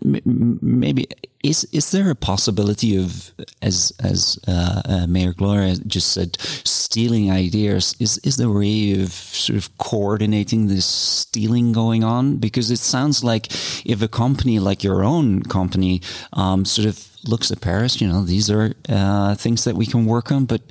maybe 0.63 1.07
is 1.43 1.65
is 1.73 1.91
there 1.91 2.11
a 2.11 2.15
possibility 2.15 2.97
of 2.97 3.33
as 3.61 3.93
as 4.03 4.39
uh, 4.49 4.81
uh, 4.87 5.07
Mayor 5.07 5.35
Gloria 5.35 5.77
just 5.87 6.13
said, 6.13 6.39
stealing 6.65 7.31
ideas? 7.31 7.95
Is 8.01 8.19
is 8.25 8.37
there 8.39 8.49
a 8.49 8.59
way 8.59 9.03
of 9.03 9.13
sort 9.13 9.59
of 9.59 9.77
coordinating 9.77 10.69
this 10.69 10.87
stealing 10.87 11.73
going 11.73 12.03
on? 12.03 12.39
Because 12.39 12.71
it 12.71 12.81
sounds 12.81 13.23
like 13.23 13.53
if 13.85 14.01
a 14.01 14.09
company 14.09 14.59
like 14.59 14.83
your 14.83 15.05
own 15.05 15.43
company 15.43 16.01
um, 16.33 16.65
sort 16.65 16.89
of 16.89 17.14
looks 17.29 17.51
at 17.51 17.61
Paris, 17.61 18.01
you 18.01 18.07
know, 18.07 18.25
these 18.25 18.51
are 18.51 18.75
uh, 18.89 19.35
things 19.35 19.65
that 19.65 19.77
we 19.77 19.87
can 19.87 20.07
work 20.07 20.31
on, 20.31 20.45
but 20.45 20.63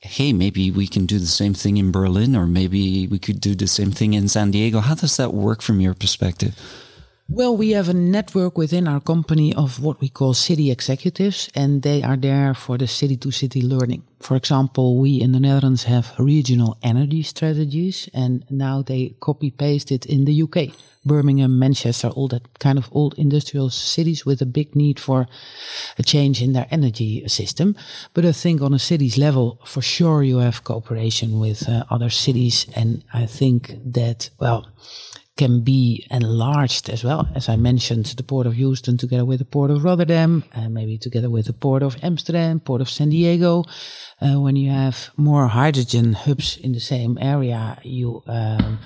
hey, 0.00 0.32
maybe 0.32 0.70
we 0.70 0.86
can 0.86 1.06
do 1.06 1.18
the 1.18 1.26
same 1.26 1.54
thing 1.54 1.78
in 1.78 1.90
Berlin, 1.90 2.36
or 2.36 2.46
maybe 2.46 3.06
we 3.06 3.18
could 3.18 3.40
do 3.40 3.54
the 3.54 3.66
same 3.66 3.90
thing 3.90 4.12
in 4.14 4.28
San 4.28 4.50
Diego. 4.50 4.80
How 4.80 4.94
does 4.94 5.16
that 5.16 5.32
work 5.32 5.62
from 5.62 5.80
your 5.80 5.94
perspective? 5.94 6.54
Well, 7.26 7.56
we 7.56 7.70
have 7.70 7.88
a 7.88 7.94
network 7.94 8.58
within 8.58 8.86
our 8.86 9.00
company 9.00 9.54
of 9.54 9.80
what 9.82 9.98
we 9.98 10.10
call 10.10 10.34
city 10.34 10.70
executives, 10.70 11.48
and 11.54 11.80
they 11.80 12.02
are 12.02 12.18
there 12.18 12.52
for 12.52 12.76
the 12.76 12.86
city 12.86 13.16
to 13.16 13.30
city 13.30 13.62
learning. 13.62 14.02
For 14.20 14.36
example, 14.36 14.98
we 14.98 15.22
in 15.22 15.32
the 15.32 15.40
Netherlands 15.40 15.84
have 15.84 16.12
regional 16.18 16.76
energy 16.82 17.22
strategies, 17.22 18.10
and 18.12 18.44
now 18.50 18.82
they 18.82 19.16
copy 19.20 19.50
paste 19.50 19.90
it 19.90 20.04
in 20.04 20.26
the 20.26 20.42
UK. 20.42 20.76
Birmingham, 21.06 21.58
Manchester, 21.58 22.08
all 22.08 22.28
that 22.28 22.58
kind 22.58 22.76
of 22.76 22.90
old 22.92 23.14
industrial 23.16 23.70
cities 23.70 24.26
with 24.26 24.42
a 24.42 24.46
big 24.46 24.76
need 24.76 25.00
for 25.00 25.26
a 25.98 26.02
change 26.02 26.42
in 26.42 26.52
their 26.52 26.66
energy 26.70 27.26
system. 27.26 27.74
But 28.12 28.26
I 28.26 28.32
think 28.32 28.60
on 28.60 28.74
a 28.74 28.78
city's 28.78 29.16
level, 29.16 29.60
for 29.64 29.80
sure, 29.80 30.22
you 30.22 30.38
have 30.38 30.64
cooperation 30.64 31.40
with 31.40 31.66
uh, 31.70 31.84
other 31.90 32.10
cities. 32.10 32.66
And 32.76 33.02
I 33.14 33.24
think 33.24 33.78
that, 33.82 34.28
well, 34.38 34.66
can 35.36 35.62
be 35.62 36.06
enlarged 36.10 36.88
as 36.88 37.02
well. 37.02 37.28
As 37.34 37.48
I 37.48 37.56
mentioned, 37.56 38.06
the 38.06 38.22
Port 38.22 38.46
of 38.46 38.54
Houston 38.54 38.96
together 38.96 39.24
with 39.24 39.40
the 39.40 39.44
Port 39.44 39.70
of 39.70 39.82
Rotterdam, 39.82 40.44
and 40.52 40.72
maybe 40.72 40.96
together 40.96 41.28
with 41.28 41.46
the 41.46 41.52
Port 41.52 41.82
of 41.82 41.96
Amsterdam, 42.02 42.60
Port 42.60 42.80
of 42.80 42.88
San 42.88 43.10
Diego. 43.10 43.64
Uh, 44.20 44.40
when 44.40 44.54
you 44.56 44.70
have 44.70 45.10
more 45.16 45.48
hydrogen 45.48 46.12
hubs 46.12 46.56
in 46.58 46.72
the 46.72 46.80
same 46.80 47.18
area, 47.20 47.78
you 47.82 48.22
um, 48.26 48.78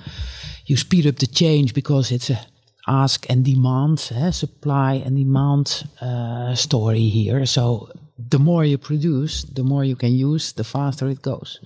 you 0.65 0.75
speed 0.75 1.05
up 1.05 1.17
the 1.17 1.27
change 1.27 1.73
because 1.73 2.11
it's 2.11 2.29
a 2.29 2.39
ask 2.87 3.29
and 3.29 3.45
demand, 3.45 4.11
eh, 4.15 4.31
supply 4.31 4.93
and 5.05 5.15
demand 5.15 5.83
uh, 6.01 6.55
story 6.55 7.07
here. 7.07 7.45
So 7.45 7.89
the 8.17 8.39
more 8.39 8.65
you 8.65 8.77
produce, 8.77 9.43
the 9.43 9.63
more 9.63 9.83
you 9.83 9.95
can 9.95 10.13
use, 10.13 10.53
the 10.53 10.63
faster 10.63 11.07
it 11.09 11.21
goes. 11.21 11.59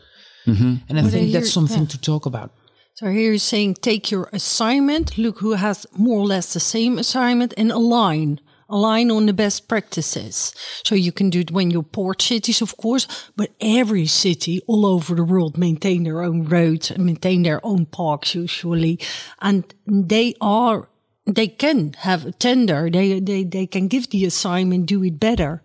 Mm-hmm. 0.45 0.75
And 0.89 0.99
I 0.99 1.03
think 1.03 1.31
that's 1.31 1.51
something 1.51 1.83
yeah. 1.83 1.87
to 1.87 2.01
talk 2.01 2.25
about. 2.25 2.51
So 2.95 3.07
here 3.07 3.31
you're 3.31 3.37
saying 3.39 3.75
take 3.75 4.11
your 4.11 4.29
assignment, 4.31 5.17
look 5.17 5.39
who 5.39 5.53
has 5.53 5.87
more 5.97 6.19
or 6.19 6.27
less 6.27 6.53
the 6.53 6.59
same 6.59 6.99
assignment, 6.99 7.53
and 7.57 7.71
align 7.71 8.39
align 8.69 9.11
on 9.11 9.25
the 9.27 9.33
best 9.33 9.67
practices. 9.67 10.53
So 10.83 10.95
you 10.95 11.11
can 11.11 11.29
do 11.29 11.41
it 11.41 11.51
when 11.51 11.69
you're 11.69 11.83
port 11.83 12.21
cities, 12.21 12.61
of 12.61 12.75
course, 12.77 13.07
but 13.35 13.51
every 13.61 14.07
city 14.07 14.61
all 14.67 14.85
over 14.85 15.15
the 15.15 15.23
world 15.23 15.57
maintain 15.57 16.03
their 16.03 16.23
own 16.23 16.45
roads 16.45 16.89
and 16.89 17.05
maintain 17.05 17.43
their 17.43 17.63
own 17.63 17.85
parks 17.85 18.33
usually. 18.33 18.99
And 19.41 19.73
they 19.85 20.33
are, 20.41 20.89
they 21.25 21.47
can 21.47 21.93
have 21.99 22.25
a 22.25 22.31
tender. 22.31 22.89
They, 22.89 23.19
they, 23.19 23.43
they 23.43 23.67
can 23.67 23.87
give 23.87 24.09
the 24.09 24.25
assignment, 24.25 24.87
do 24.87 25.03
it 25.03 25.19
better. 25.19 25.61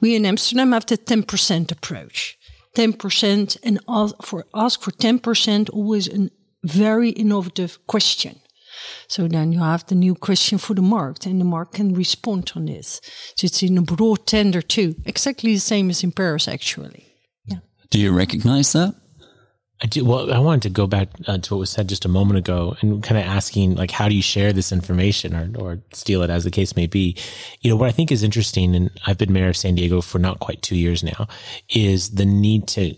We 0.00 0.14
in 0.14 0.26
Amsterdam 0.26 0.72
have 0.72 0.86
the 0.86 0.96
10% 0.96 1.72
approach. 1.72 2.38
10% 2.76 3.56
and 3.62 3.80
ask 3.88 4.14
for, 4.22 4.46
ask 4.54 4.80
for 4.80 4.90
10% 4.90 5.70
always 5.70 6.08
a 6.08 6.28
very 6.64 7.10
innovative 7.10 7.78
question. 7.86 8.40
So 9.06 9.28
then 9.28 9.52
you 9.52 9.60
have 9.60 9.86
the 9.86 9.94
new 9.94 10.14
question 10.14 10.58
for 10.58 10.74
the 10.74 10.82
market, 10.82 11.26
and 11.26 11.40
the 11.40 11.44
market 11.44 11.76
can 11.76 11.94
respond 11.94 12.52
on 12.56 12.66
this. 12.66 13.00
So 13.36 13.44
it's 13.44 13.62
in 13.62 13.78
a 13.78 13.82
broad 13.82 14.26
tender 14.26 14.62
too, 14.62 14.94
exactly 15.04 15.54
the 15.54 15.60
same 15.60 15.90
as 15.90 16.02
in 16.02 16.12
Paris, 16.12 16.48
actually. 16.48 17.06
Yeah. 17.46 17.58
Do 17.90 18.00
you 18.00 18.12
recognize 18.12 18.72
that? 18.72 18.94
I 19.82 19.86
do. 19.86 20.04
Well, 20.04 20.32
I 20.32 20.38
wanted 20.38 20.62
to 20.62 20.70
go 20.70 20.86
back 20.86 21.08
uh, 21.26 21.38
to 21.38 21.54
what 21.54 21.60
was 21.60 21.70
said 21.70 21.88
just 21.88 22.04
a 22.04 22.08
moment 22.08 22.38
ago 22.38 22.76
and 22.80 23.02
kind 23.02 23.20
of 23.20 23.26
asking, 23.26 23.74
like, 23.74 23.90
how 23.90 24.08
do 24.08 24.14
you 24.14 24.22
share 24.22 24.52
this 24.52 24.72
information 24.72 25.34
or, 25.34 25.50
or 25.58 25.82
steal 25.92 26.22
it 26.22 26.30
as 26.30 26.44
the 26.44 26.50
case 26.50 26.76
may 26.76 26.86
be? 26.86 27.16
You 27.60 27.70
know, 27.70 27.76
what 27.76 27.88
I 27.88 27.92
think 27.92 28.12
is 28.12 28.22
interesting, 28.22 28.74
and 28.74 28.90
I've 29.06 29.18
been 29.18 29.32
mayor 29.32 29.48
of 29.48 29.56
San 29.56 29.74
Diego 29.74 30.00
for 30.00 30.18
not 30.18 30.40
quite 30.40 30.62
two 30.62 30.76
years 30.76 31.02
now, 31.02 31.26
is 31.70 32.10
the 32.10 32.24
need 32.24 32.68
to 32.68 32.94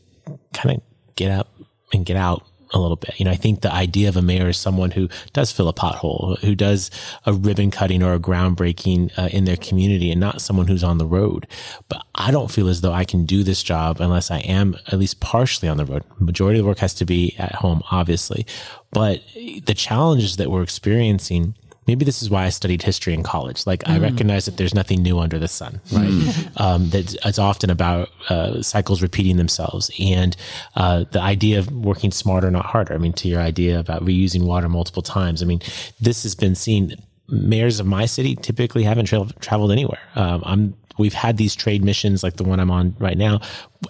kind 0.52 0.76
of 0.76 0.82
get 1.16 1.30
up 1.32 1.48
and 1.92 2.04
get 2.04 2.16
out 2.16 2.46
a 2.76 2.80
little 2.80 2.96
bit. 2.96 3.18
You 3.18 3.24
know, 3.24 3.30
I 3.30 3.36
think 3.36 3.62
the 3.62 3.72
idea 3.72 4.08
of 4.08 4.16
a 4.16 4.22
mayor 4.22 4.48
is 4.48 4.58
someone 4.58 4.90
who 4.90 5.08
does 5.32 5.50
fill 5.50 5.68
a 5.68 5.74
pothole, 5.74 6.38
who 6.40 6.54
does 6.54 6.90
a 7.24 7.32
ribbon 7.32 7.70
cutting 7.70 8.02
or 8.02 8.14
a 8.14 8.20
groundbreaking 8.20 9.16
uh, 9.18 9.28
in 9.32 9.44
their 9.44 9.56
community 9.56 10.10
and 10.10 10.20
not 10.20 10.40
someone 10.40 10.68
who's 10.68 10.84
on 10.84 10.98
the 10.98 11.06
road. 11.06 11.46
But 11.88 12.02
I 12.14 12.30
don't 12.30 12.50
feel 12.50 12.68
as 12.68 12.80
though 12.80 12.92
I 12.92 13.04
can 13.04 13.24
do 13.26 13.42
this 13.42 13.62
job 13.62 14.00
unless 14.00 14.30
I 14.30 14.38
am 14.38 14.76
at 14.86 14.98
least 14.98 15.20
partially 15.20 15.68
on 15.68 15.76
the 15.76 15.84
road. 15.84 16.04
Majority 16.18 16.58
of 16.58 16.64
the 16.64 16.68
work 16.68 16.78
has 16.78 16.94
to 16.94 17.04
be 17.04 17.34
at 17.38 17.54
home, 17.56 17.82
obviously. 17.90 18.46
But 18.92 19.22
the 19.34 19.74
challenges 19.74 20.36
that 20.36 20.50
we're 20.50 20.62
experiencing 20.62 21.54
maybe 21.86 22.04
this 22.04 22.22
is 22.22 22.30
why 22.30 22.44
I 22.44 22.48
studied 22.48 22.82
history 22.82 23.14
in 23.14 23.22
college. 23.22 23.66
Like 23.66 23.84
mm. 23.84 23.92
I 23.92 23.98
recognize 23.98 24.44
that 24.46 24.56
there's 24.56 24.74
nothing 24.74 25.02
new 25.02 25.18
under 25.18 25.38
the 25.38 25.48
sun, 25.48 25.80
right? 25.92 26.08
Mm. 26.08 26.60
um, 26.60 26.90
that 26.90 27.14
it's 27.24 27.38
often 27.38 27.70
about 27.70 28.10
uh, 28.28 28.62
cycles 28.62 29.02
repeating 29.02 29.36
themselves, 29.36 29.90
and 30.00 30.36
uh, 30.74 31.04
the 31.10 31.20
idea 31.20 31.58
of 31.58 31.70
working 31.70 32.10
smarter, 32.10 32.50
not 32.50 32.66
harder. 32.66 32.94
I 32.94 32.98
mean, 32.98 33.12
to 33.14 33.28
your 33.28 33.40
idea 33.40 33.78
about 33.78 34.04
reusing 34.04 34.44
water 34.44 34.68
multiple 34.68 35.02
times. 35.02 35.42
I 35.42 35.46
mean, 35.46 35.60
this 36.00 36.22
has 36.24 36.34
been 36.34 36.54
seen. 36.54 36.96
Mayors 37.28 37.80
of 37.80 37.86
my 37.86 38.06
city 38.06 38.36
typically 38.36 38.84
haven't 38.84 39.06
tra- 39.06 39.26
traveled 39.40 39.72
anywhere. 39.72 40.00
Um, 40.14 40.42
I'm. 40.44 40.74
We've 40.98 41.12
had 41.12 41.36
these 41.36 41.54
trade 41.54 41.84
missions 41.84 42.22
like 42.22 42.36
the 42.36 42.44
one 42.44 42.58
I'm 42.58 42.70
on 42.70 42.96
right 42.98 43.18
now, 43.18 43.40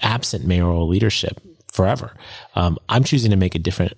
absent 0.03 0.45
mayoral 0.45 0.88
leadership 0.88 1.41
forever. 1.73 2.12
Um, 2.57 2.79
I'm 2.88 3.05
choosing 3.05 3.31
to 3.31 3.37
make 3.37 3.55
a 3.55 3.61
different 3.61 3.93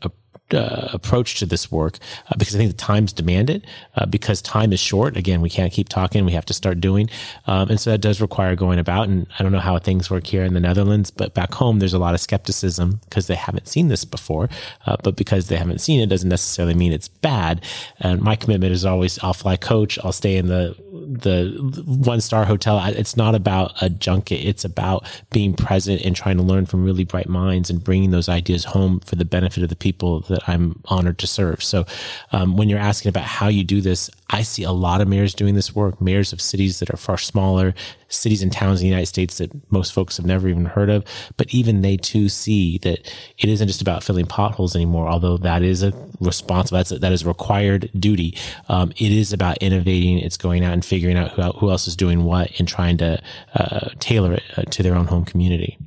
uh, 0.55 0.89
approach 0.93 1.39
to 1.39 1.47
this 1.47 1.71
work 1.71 1.99
uh, 2.31 2.35
because 2.39 2.55
I 2.55 2.59
think 2.59 2.71
the 2.71 2.77
times 2.77 3.13
demand 3.13 3.51
it. 3.51 3.65
Uh, 3.95 4.07
because 4.07 4.41
time 4.43 4.73
is 4.73 4.81
short. 4.81 5.17
Again, 5.17 5.41
we 5.41 5.51
can't 5.51 5.73
keep 5.73 5.89
talking. 5.89 6.25
We 6.25 6.33
have 6.33 6.47
to 6.47 6.55
start 6.55 6.81
doing, 6.81 7.11
um, 7.47 7.69
and 7.71 7.81
so 7.81 7.91
that 7.91 7.99
does 7.99 8.21
require 8.21 8.55
going 8.57 8.79
about. 8.79 9.09
And 9.09 9.27
I 9.39 9.43
don't 9.43 9.53
know 9.53 9.59
how 9.59 9.79
things 9.79 10.11
work 10.11 10.27
here 10.27 10.45
in 10.45 10.55
the 10.55 10.61
Netherlands, 10.61 11.11
but 11.11 11.35
back 11.35 11.53
home 11.53 11.79
there's 11.79 11.95
a 11.95 11.99
lot 11.99 12.15
of 12.15 12.21
skepticism 12.21 13.01
because 13.05 13.27
they 13.27 13.35
haven't 13.35 13.69
seen 13.69 13.89
this 13.89 14.05
before. 14.05 14.49
Uh, 14.87 14.97
but 15.03 15.17
because 15.17 15.49
they 15.49 15.57
haven't 15.57 15.81
seen 15.81 16.01
it 16.01 16.07
doesn't 16.07 16.29
necessarily 16.29 16.75
mean 16.75 16.93
it's 16.93 17.09
bad. 17.09 17.65
And 18.01 18.21
my 18.21 18.37
commitment 18.37 18.73
is 18.73 18.85
always 18.85 19.19
I'll 19.23 19.35
fly 19.35 19.57
coach. 19.57 19.99
I'll 20.05 20.13
stay 20.13 20.37
in 20.37 20.49
the 20.49 20.77
the 20.91 21.85
one 21.87 22.21
star 22.21 22.45
hotel. 22.45 22.83
It's 22.87 23.17
not 23.17 23.35
about 23.35 23.73
a 23.83 23.89
junket. 23.89 24.45
It's 24.45 24.65
about 24.65 25.07
being 25.31 25.55
present 25.55 26.03
and 26.03 26.15
trying 26.15 26.37
to 26.37 26.43
learn 26.43 26.67
from 26.67 26.85
really 26.85 27.05
bright 27.05 27.29
minds 27.29 27.71
and 27.71 27.83
bringing 27.83 28.11
those 28.11 28.29
ideas 28.29 28.65
home 28.65 29.01
for 29.01 29.17
the 29.17 29.25
benefit 29.25 29.63
of 29.63 29.69
the 29.69 29.77
people 29.77 30.21
that 30.21 30.38
that 30.39 30.49
I'm 30.49 30.81
honored 30.87 31.19
to 31.19 31.27
serve. 31.27 31.63
So, 31.63 31.85
um, 32.33 32.57
when 32.57 32.69
you're 32.69 32.79
asking 32.79 33.09
about 33.09 33.25
how 33.25 33.49
you 33.49 33.65
do 33.65 33.81
this, 33.81 34.11
I 34.31 34.43
see 34.43 34.63
a 34.63 34.73
lot 34.73 35.01
of 35.01 35.09
mayors 35.09 35.35
doing 35.35 35.55
this 35.55 35.75
work, 35.75 36.01
mayors 36.01 36.33
of 36.33 36.41
cities 36.41 36.79
that 36.81 36.91
are 36.91 36.99
far 36.99 37.19
smaller, 37.19 37.75
cities 38.09 38.43
and 38.43 38.53
towns 38.53 38.81
in 38.81 38.85
the 38.85 38.91
United 38.91 39.07
States 39.07 39.39
that 39.39 39.51
most 39.73 39.93
folks 39.93 40.19
have 40.19 40.27
never 40.27 40.49
even 40.49 40.67
heard 40.67 40.91
of. 40.91 41.05
But 41.37 41.53
even 41.53 41.81
they 41.81 41.97
too 41.97 42.29
see 42.29 42.79
that 42.79 43.11
it 43.39 43.49
isn't 43.49 43.69
just 43.69 43.83
about 43.83 44.05
filling 44.05 44.27
potholes 44.27 44.77
anymore, 44.77 45.09
although 45.09 45.39
that 45.39 45.63
is 45.63 45.83
a 45.83 45.93
responsible, 46.21 46.79
that's 46.79 46.93
a, 46.93 46.99
that 46.99 47.13
is 47.13 47.23
a 47.23 47.29
required 47.29 47.91
duty. 47.99 48.37
Um, 48.69 48.93
it 48.93 49.13
is 49.13 49.33
about 49.33 49.59
innovating. 49.59 50.19
It's 50.19 50.37
going 50.37 50.63
out 50.63 50.73
and 50.75 50.85
figuring 50.85 51.09
figuring 51.09 51.17
out 51.17 51.33
who, 51.33 51.59
who 51.59 51.71
else 51.71 51.87
is 51.87 51.97
doing 51.97 52.25
what 52.25 52.51
and 52.59 52.69
trying 52.69 52.97
to 52.99 53.21
uh, 53.55 53.91
tailor 53.99 54.35
it 54.35 54.43
uh, 54.57 54.63
to 54.63 54.83
their 54.83 54.95
own 54.95 55.07
home 55.07 55.25
community. 55.25 55.79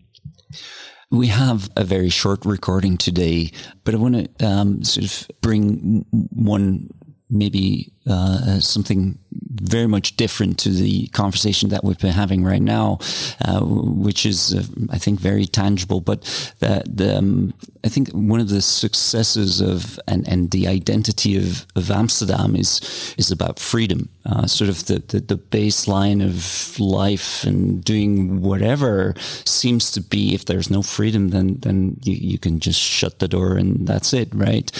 We 1.11 1.27
have 1.27 1.69
a 1.75 1.83
very 1.83 2.09
short 2.09 2.45
recording 2.45 2.97
today, 2.97 3.51
but 3.83 3.93
I 3.93 3.97
want 3.97 4.15
to 4.39 4.45
um, 4.45 4.83
sort 4.83 5.05
of 5.05 5.27
bring 5.41 6.05
one 6.31 6.89
maybe 7.29 7.91
uh, 8.07 8.59
something 8.59 9.17
very 9.31 9.87
much 9.87 10.17
different 10.17 10.57
to 10.59 10.69
the 10.69 11.07
conversation 11.07 11.69
that 11.69 11.83
we've 11.83 11.99
been 11.99 12.11
having 12.11 12.43
right 12.43 12.61
now, 12.61 12.99
uh, 13.45 13.61
which 13.61 14.25
is, 14.25 14.53
uh, 14.55 14.63
I 14.91 14.97
think, 14.97 15.19
very 15.19 15.45
tangible. 15.45 16.01
But 16.01 16.21
the, 16.59 16.83
the 16.87 17.17
um, 17.17 17.53
I 17.83 17.89
think 17.89 18.09
one 18.09 18.39
of 18.39 18.49
the 18.49 18.61
successes 18.61 19.61
of 19.61 19.99
and, 20.07 20.27
and 20.27 20.51
the 20.51 20.67
identity 20.67 21.37
of, 21.37 21.65
of 21.75 21.89
Amsterdam 21.89 22.55
is 22.55 22.81
is 23.17 23.31
about 23.31 23.59
freedom, 23.59 24.09
uh, 24.25 24.47
sort 24.47 24.69
of 24.69 24.85
the, 24.85 24.99
the, 24.99 25.19
the 25.19 25.37
baseline 25.37 26.23
of 26.23 26.79
life 26.79 27.43
and 27.43 27.83
doing 27.83 28.41
whatever 28.41 29.15
seems 29.45 29.91
to 29.91 30.01
be. 30.01 30.33
If 30.33 30.45
there's 30.45 30.69
no 30.69 30.81
freedom, 30.81 31.29
then 31.29 31.57
then 31.59 31.97
you, 32.03 32.13
you 32.13 32.37
can 32.37 32.59
just 32.59 32.79
shut 32.79 33.19
the 33.19 33.27
door 33.27 33.57
and 33.57 33.87
that's 33.87 34.13
it, 34.13 34.29
right? 34.33 34.71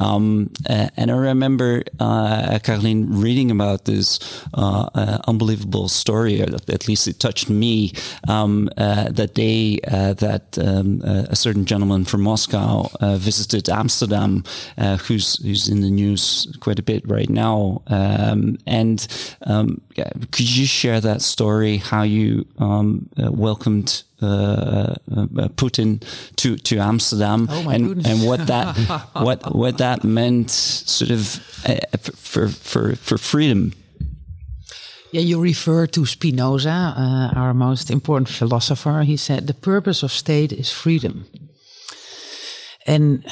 Um, 0.00 0.50
and 0.66 1.10
I 1.10 1.16
remember 1.16 1.82
uh, 2.00 2.58
Carolien 2.68 3.06
reading 3.08 3.50
about 3.50 3.86
this 3.86 4.18
uh, 4.52 4.90
uh, 4.94 5.18
unbelievable 5.26 5.88
story, 5.88 6.42
or 6.42 6.54
at 6.68 6.86
least 6.86 7.08
it 7.08 7.18
touched 7.18 7.48
me, 7.48 7.94
um, 8.28 8.68
uh, 8.76 9.08
that 9.10 9.34
day 9.34 9.78
uh, 9.88 10.12
that 10.12 10.58
um, 10.58 11.00
a 11.02 11.34
certain 11.34 11.64
gentleman 11.64 12.04
from 12.04 12.20
Moscow 12.22 12.88
visited 13.16 13.70
Amsterdam, 13.70 14.44
who's 15.06 15.42
who's 15.42 15.68
in 15.68 15.80
the 15.80 15.90
news 15.90 16.46
quite 16.60 16.78
a 16.78 16.82
bit 16.82 17.08
right 17.08 17.30
now. 17.30 17.80
Um, 17.86 18.58
and 18.66 19.06
um, 19.46 19.80
could 20.30 20.50
you 20.56 20.66
share 20.66 21.00
that 21.00 21.22
story? 21.22 21.78
How 21.78 22.02
you 22.02 22.46
um, 22.58 23.08
welcomed 23.16 24.02
uh, 24.02 24.04
uh, 24.04 24.07
Putin 24.20 26.02
to 26.36 26.56
to 26.56 26.78
Amsterdam, 26.78 27.48
oh 27.50 27.68
and 27.68 28.06
and 28.06 28.26
what 28.26 28.46
that 28.46 28.76
what 29.12 29.54
what 29.54 29.78
that 29.78 30.04
meant, 30.04 30.50
sort 30.50 31.10
of 31.10 31.40
uh, 31.66 31.98
for 31.98 32.48
for 32.48 32.96
for 32.96 33.18
freedom. 33.18 33.72
Yeah, 35.10 35.22
you 35.22 35.40
refer 35.40 35.86
to 35.86 36.04
Spinoza, 36.04 36.70
uh, 36.70 37.32
our 37.34 37.54
most 37.54 37.90
important 37.90 38.28
philosopher. 38.28 39.04
He 39.04 39.16
said 39.16 39.46
the 39.46 39.54
purpose 39.54 40.02
of 40.02 40.12
state 40.12 40.52
is 40.52 40.70
freedom. 40.70 41.24
And 42.86 43.24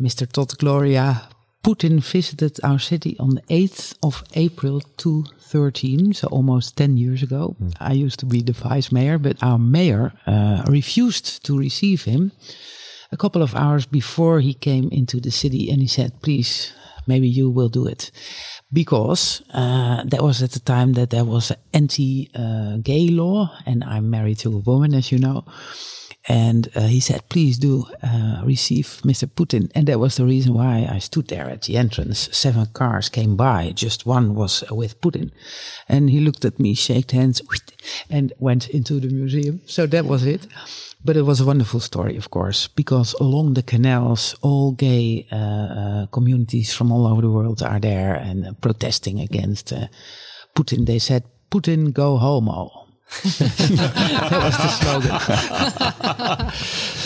Mr. 0.00 0.26
Todd 0.30 0.56
Gloria, 0.58 1.28
Putin 1.64 2.00
visited 2.00 2.58
our 2.62 2.78
city 2.78 3.16
on 3.18 3.30
the 3.30 3.42
8th 3.42 3.94
of 4.02 4.24
April 4.34 4.80
2013, 4.96 6.14
so 6.14 6.28
almost 6.28 6.76
10 6.76 6.96
years 6.96 7.22
ago. 7.22 7.56
Mm. 7.60 7.74
I 7.80 7.92
used 7.92 8.20
to 8.20 8.26
be 8.26 8.42
the 8.42 8.52
vice 8.52 8.92
mayor, 8.92 9.18
but 9.18 9.42
our 9.42 9.58
mayor 9.58 10.12
uh, 10.26 10.64
refused 10.68 11.44
to 11.46 11.58
receive 11.58 12.04
him 12.04 12.32
a 13.10 13.16
couple 13.16 13.42
of 13.42 13.54
hours 13.54 13.86
before 13.86 14.40
he 14.40 14.54
came 14.54 14.88
into 14.90 15.20
the 15.20 15.30
city 15.30 15.70
and 15.70 15.80
he 15.80 15.88
said, 15.88 16.22
please, 16.22 16.72
maybe 17.06 17.28
you 17.28 17.50
will 17.50 17.68
do 17.68 17.86
it 17.86 18.10
because 18.72 19.42
uh, 19.54 20.04
that 20.04 20.22
was 20.22 20.42
at 20.42 20.52
the 20.52 20.60
time 20.60 20.92
that 20.92 21.10
there 21.10 21.24
was 21.24 21.50
an 21.50 21.56
anti-gay 21.72 23.08
uh, 23.08 23.12
law, 23.12 23.50
and 23.64 23.82
I'm 23.82 24.10
married 24.10 24.38
to 24.40 24.54
a 24.54 24.58
woman, 24.58 24.94
as 24.94 25.10
you 25.10 25.18
know. 25.18 25.44
And 26.26 26.68
uh, 26.74 26.88
he 26.88 27.00
said, 27.00 27.28
"Please 27.28 27.58
do 27.58 27.86
uh, 28.02 28.42
receive 28.44 29.00
Mr. 29.02 29.26
Putin." 29.26 29.70
And 29.74 29.86
that 29.86 30.00
was 30.00 30.16
the 30.16 30.26
reason 30.26 30.52
why 30.52 30.86
I 30.90 30.98
stood 30.98 31.28
there 31.28 31.48
at 31.48 31.62
the 31.62 31.76
entrance. 31.76 32.28
Seven 32.32 32.66
cars 32.74 33.08
came 33.08 33.36
by; 33.36 33.72
just 33.74 34.04
one 34.04 34.34
was 34.34 34.64
with 34.70 35.00
Putin. 35.00 35.30
And 35.88 36.10
he 36.10 36.20
looked 36.20 36.44
at 36.44 36.58
me, 36.58 36.74
shook 36.74 37.10
hands, 37.12 37.40
and 38.10 38.32
went 38.38 38.68
into 38.68 39.00
the 39.00 39.08
museum. 39.08 39.60
So 39.66 39.86
that 39.86 40.04
was 40.04 40.26
it. 40.26 40.46
But 41.04 41.16
it 41.16 41.22
was 41.22 41.40
a 41.40 41.46
wonderful 41.46 41.80
story, 41.80 42.16
of 42.16 42.30
course, 42.30 42.66
because 42.66 43.14
along 43.20 43.54
the 43.54 43.62
canals, 43.62 44.34
all 44.42 44.72
gay 44.72 45.26
uh, 45.30 45.36
uh, 45.36 46.06
communities 46.06 46.74
from 46.74 46.90
all 46.90 47.06
over 47.06 47.22
the 47.22 47.30
world 47.30 47.62
are 47.62 47.78
there 47.78 48.14
and 48.14 48.60
protesting 48.60 49.20
against 49.20 49.72
uh, 49.72 49.86
Putin. 50.56 50.86
They 50.86 50.98
said, 50.98 51.22
Putin, 51.50 51.92
go 51.92 52.16
homo. 52.16 52.87
That 53.08 54.30
was 54.32 54.56
the 54.58 54.68
slogan. 54.68 55.10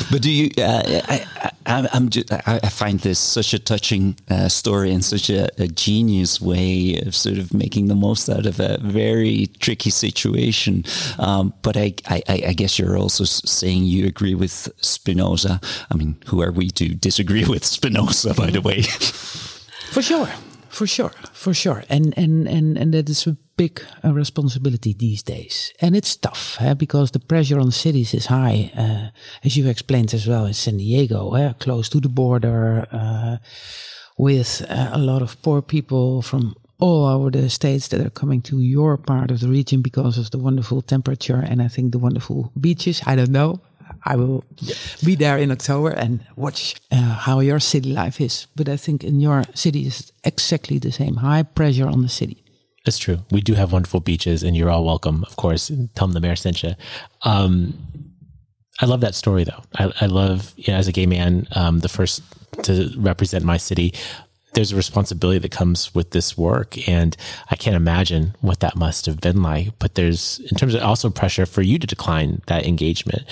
but 0.11 0.21
do 0.21 0.31
you? 0.31 0.51
Uh, 0.59 1.01
I, 1.09 1.27
I, 1.65 1.97
am 1.97 2.11
just, 2.11 2.33
I 2.33 2.69
find 2.69 3.01
this 3.01 3.19
such 3.19 3.55
a 3.55 3.59
touching 3.59 4.17
uh, 4.29 4.49
story 4.49 4.93
and 4.93 5.05
such 5.05 5.31
a, 5.31 5.49
a, 5.63 5.69
genius 5.69 6.41
way 6.41 7.01
of 7.07 7.15
sort 7.15 7.39
of 7.39 7.55
making 7.55 7.87
the 7.87 7.95
most 7.95 8.29
out 8.29 8.47
of 8.47 8.59
a 8.59 8.79
very 8.79 9.49
tricky 9.61 9.91
situation. 9.91 10.85
Um, 11.19 11.55
but 11.63 11.77
I, 11.77 11.95
I, 12.09 12.23
I, 12.29 12.53
guess 12.53 12.79
you're 12.79 12.99
also 12.99 13.25
saying 13.25 13.85
you 13.85 14.07
agree 14.07 14.35
with 14.35 14.73
Spinoza. 14.81 15.61
I 15.91 15.95
mean, 15.95 16.17
who 16.27 16.43
are 16.43 16.53
we 16.53 16.71
to 16.71 16.89
disagree 16.89 17.45
with 17.45 17.65
Spinoza, 17.65 18.35
by 18.35 18.51
the 18.51 18.61
way? 18.61 18.83
For 18.83 20.03
sure 20.03 20.29
for 20.73 20.87
sure, 20.87 21.13
for 21.33 21.53
sure, 21.53 21.85
and 21.89 22.15
and 22.17 22.49
and 22.49 22.79
and 22.79 22.95
that 22.95 23.11
is 23.11 23.27
a 23.27 23.37
big 23.63 23.85
uh, 24.05 24.13
responsibility 24.13 24.93
these 24.93 25.23
days, 25.23 25.73
and 25.81 25.95
it's 25.95 26.17
tough 26.17 26.57
eh, 26.61 26.75
because 26.75 27.11
the 27.11 27.21
pressure 27.21 27.61
on 27.61 27.71
cities 27.71 28.15
is 28.15 28.27
high, 28.27 28.73
uh, 28.77 29.07
as 29.45 29.57
you 29.57 29.69
explained 29.69 30.15
as 30.15 30.27
well 30.27 30.47
in 30.47 30.55
San 30.55 30.77
Diego, 30.79 31.35
eh, 31.35 31.53
close 31.65 31.89
to 31.89 32.01
the 32.01 32.09
border, 32.09 32.87
uh, 32.91 33.37
with 34.19 34.51
uh, 34.69 34.91
a 34.93 34.99
lot 34.99 35.23
of 35.23 35.41
poor 35.43 35.63
people 35.63 36.23
from 36.23 36.55
all 36.79 37.07
over 37.07 37.31
the 37.31 37.49
states 37.49 37.89
that 37.89 38.01
are 38.01 38.11
coming 38.11 38.43
to 38.43 38.59
your 38.59 38.97
part 38.97 39.31
of 39.31 39.39
the 39.39 39.49
region 39.49 39.83
because 39.83 40.19
of 40.19 40.31
the 40.31 40.39
wonderful 40.39 40.83
temperature 40.83 41.41
and 41.49 41.63
I 41.63 41.69
think 41.69 41.93
the 41.93 42.03
wonderful 42.07 42.51
beaches. 42.57 43.01
I 43.07 43.15
don't 43.15 43.31
know. 43.31 43.61
I 44.05 44.17
will 44.17 44.43
be 45.05 45.15
there 45.15 45.39
in 45.39 45.51
October 45.53 45.91
and 45.91 46.21
watch 46.35 46.75
uh, 46.91 46.97
how 46.97 47.41
your 47.41 47.61
city 47.61 47.93
life 47.93 48.21
is. 48.21 48.47
But 48.57 48.69
I 48.69 48.77
think 48.77 49.05
in 49.05 49.21
your 49.21 49.45
city 49.55 49.87
is 49.87 50.13
exactly 50.25 50.79
the 50.79 50.91
same 50.91 51.17
high 51.17 51.45
pressure 51.45 51.87
on 51.87 52.03
the 52.03 52.09
city. 52.09 52.42
That's 52.85 52.99
true. 52.99 53.19
We 53.31 53.41
do 53.41 53.55
have 53.55 53.73
wonderful 53.73 54.01
beaches, 54.01 54.43
and 54.43 54.57
you're 54.57 54.71
all 54.71 54.85
welcome, 54.85 55.25
of 55.25 55.37
course. 55.37 55.69
Tell 55.95 56.07
them 56.09 56.13
the 56.13 56.21
mayor 56.21 56.37
sent 56.37 56.63
you. 56.63 56.73
Um, 57.23 57.75
I 58.81 58.87
love 58.87 59.01
that 59.03 59.15
story, 59.15 59.45
though. 59.45 59.63
I, 59.77 59.93
I 60.01 60.07
love, 60.07 60.53
you 60.57 60.73
know, 60.73 60.79
as 60.79 60.89
a 60.89 60.93
gay 60.93 61.07
man, 61.07 61.47
um, 61.53 61.81
the 61.81 61.89
first 61.89 62.23
to 62.65 62.93
represent 62.97 63.45
my 63.45 63.57
city 63.57 63.95
there's 64.55 64.73
a 64.73 64.77
responsibility 64.77 65.39
that 65.39 65.51
comes 65.51 65.95
with 65.95 66.11
this 66.11 66.37
work. 66.37 66.89
And 66.89 67.17
I 67.51 67.57
can't 67.57 67.77
imagine 67.77 68.35
what 68.41 68.61
that 68.61 68.77
must 68.77 69.07
have 69.07 69.21
been 69.21 69.43
like. 69.43 69.79
But 69.79 69.95
there's, 69.95 70.41
in 70.51 70.57
terms 70.57 70.75
of 70.75 70.83
also 70.83 71.09
pressure 71.11 71.47
for 71.47 71.63
you 71.63 71.79
to 71.79 71.87
decline 71.87 72.43
that 72.47 72.67
engagement. 72.67 73.23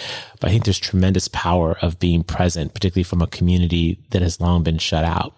But 0.41 0.49
I 0.49 0.53
think 0.53 0.65
there's 0.65 0.79
tremendous 0.79 1.29
power 1.29 1.77
of 1.83 1.99
being 1.99 2.25
present, 2.25 2.73
particularly 2.73 3.05
from 3.05 3.21
a 3.21 3.27
community 3.27 3.99
that 4.11 4.23
has 4.23 4.41
long 4.41 4.63
been 4.63 4.79
shut 4.79 5.05
out. 5.05 5.35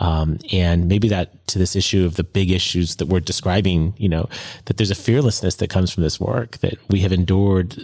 Um, 0.00 0.38
and 0.52 0.88
maybe 0.88 1.08
that 1.08 1.46
to 1.48 1.58
this 1.58 1.76
issue 1.76 2.04
of 2.04 2.16
the 2.16 2.24
big 2.24 2.50
issues 2.50 2.96
that 2.96 3.06
we're 3.06 3.20
describing, 3.20 3.94
you 3.96 4.08
know, 4.08 4.28
that 4.66 4.76
there's 4.76 4.90
a 4.90 4.96
fearlessness 4.96 5.56
that 5.56 5.70
comes 5.70 5.90
from 5.90 6.02
this 6.02 6.20
work 6.20 6.58
that 6.58 6.74
we 6.90 7.00
have 7.00 7.12
endured 7.12 7.80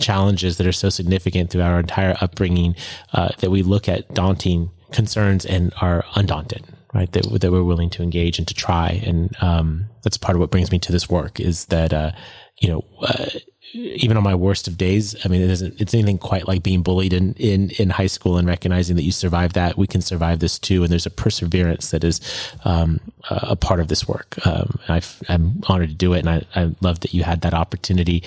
challenges 0.00 0.56
that 0.56 0.66
are 0.66 0.72
so 0.72 0.88
significant 0.88 1.50
through 1.50 1.62
our 1.62 1.78
entire 1.78 2.16
upbringing 2.20 2.74
uh, 3.12 3.28
that 3.38 3.50
we 3.50 3.62
look 3.62 3.88
at 3.88 4.12
daunting 4.14 4.70
concerns 4.90 5.46
and 5.46 5.72
are 5.80 6.04
undaunted 6.16 6.64
right? 6.94 7.10
That, 7.12 7.40
that 7.40 7.52
we're 7.52 7.62
willing 7.62 7.90
to 7.90 8.02
engage 8.02 8.38
and 8.38 8.46
to 8.48 8.54
try. 8.54 9.02
And, 9.04 9.34
um, 9.42 9.86
that's 10.02 10.16
part 10.16 10.36
of 10.36 10.40
what 10.40 10.50
brings 10.50 10.70
me 10.70 10.78
to 10.80 10.92
this 10.92 11.08
work 11.08 11.40
is 11.40 11.66
that, 11.66 11.92
uh, 11.92 12.12
you 12.58 12.68
know, 12.68 12.84
uh, 13.02 13.26
even 13.74 14.18
on 14.18 14.22
my 14.22 14.34
worst 14.34 14.68
of 14.68 14.76
days, 14.76 15.16
I 15.24 15.28
mean, 15.28 15.40
it 15.40 15.50
isn't, 15.50 15.80
it's 15.80 15.94
anything 15.94 16.18
quite 16.18 16.46
like 16.46 16.62
being 16.62 16.82
bullied 16.82 17.14
in, 17.14 17.32
in, 17.34 17.70
in 17.78 17.88
high 17.88 18.06
school 18.06 18.36
and 18.36 18.46
recognizing 18.46 18.96
that 18.96 19.02
you 19.02 19.12
survived 19.12 19.54
that. 19.54 19.78
We 19.78 19.86
can 19.86 20.02
survive 20.02 20.40
this 20.40 20.58
too. 20.58 20.82
And 20.82 20.92
there's 20.92 21.06
a 21.06 21.10
perseverance 21.10 21.90
that 21.90 22.04
is, 22.04 22.20
um, 22.64 23.00
a 23.30 23.56
part 23.56 23.80
of 23.80 23.88
this 23.88 24.06
work. 24.06 24.36
Um, 24.46 24.78
i 24.88 25.00
am 25.28 25.62
honored 25.68 25.88
to 25.88 25.94
do 25.94 26.12
it. 26.12 26.26
And 26.26 26.28
I, 26.28 26.42
I 26.54 26.74
love 26.82 27.00
that 27.00 27.14
you 27.14 27.22
had 27.22 27.40
that 27.42 27.54
opportunity. 27.54 28.22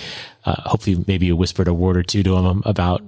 Uh, 0.45 0.62
hopefully 0.62 1.04
maybe 1.08 1.28
you 1.28 1.36
whispered 1.36 1.67
a 1.67 1.73
word 1.73 1.97
or 1.97 2.04
two 2.04 2.23
to 2.23 2.36
him 2.38 2.63
about 2.65 3.04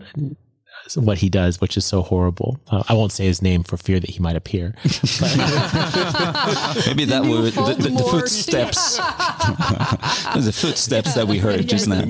what 0.96 1.18
he 1.18 1.30
does, 1.30 1.60
which 1.60 1.78
is 1.78 1.86
so 1.86 2.02
horrible. 2.02 2.60
Uh, 2.70 2.84
I 2.88 2.94
won't 2.94 3.12
say 3.12 3.26
his 3.26 3.42
name 3.42 3.64
for 3.64 3.78
fear 3.78 4.00
that 4.00 4.10
he 4.10 4.20
might 4.20 4.36
appear. 4.36 4.74
Maybe 6.88 7.06
that 7.06 7.24
would 7.26 7.54
the, 7.54 7.76
the, 7.80 7.90
the, 7.90 8.04
footsteps, 8.04 8.98
the 8.98 10.52
footsteps 10.54 11.14
that 11.16 11.28
we 11.28 11.40
heard 11.40 11.68
just 11.68 11.88
now. 11.88 12.04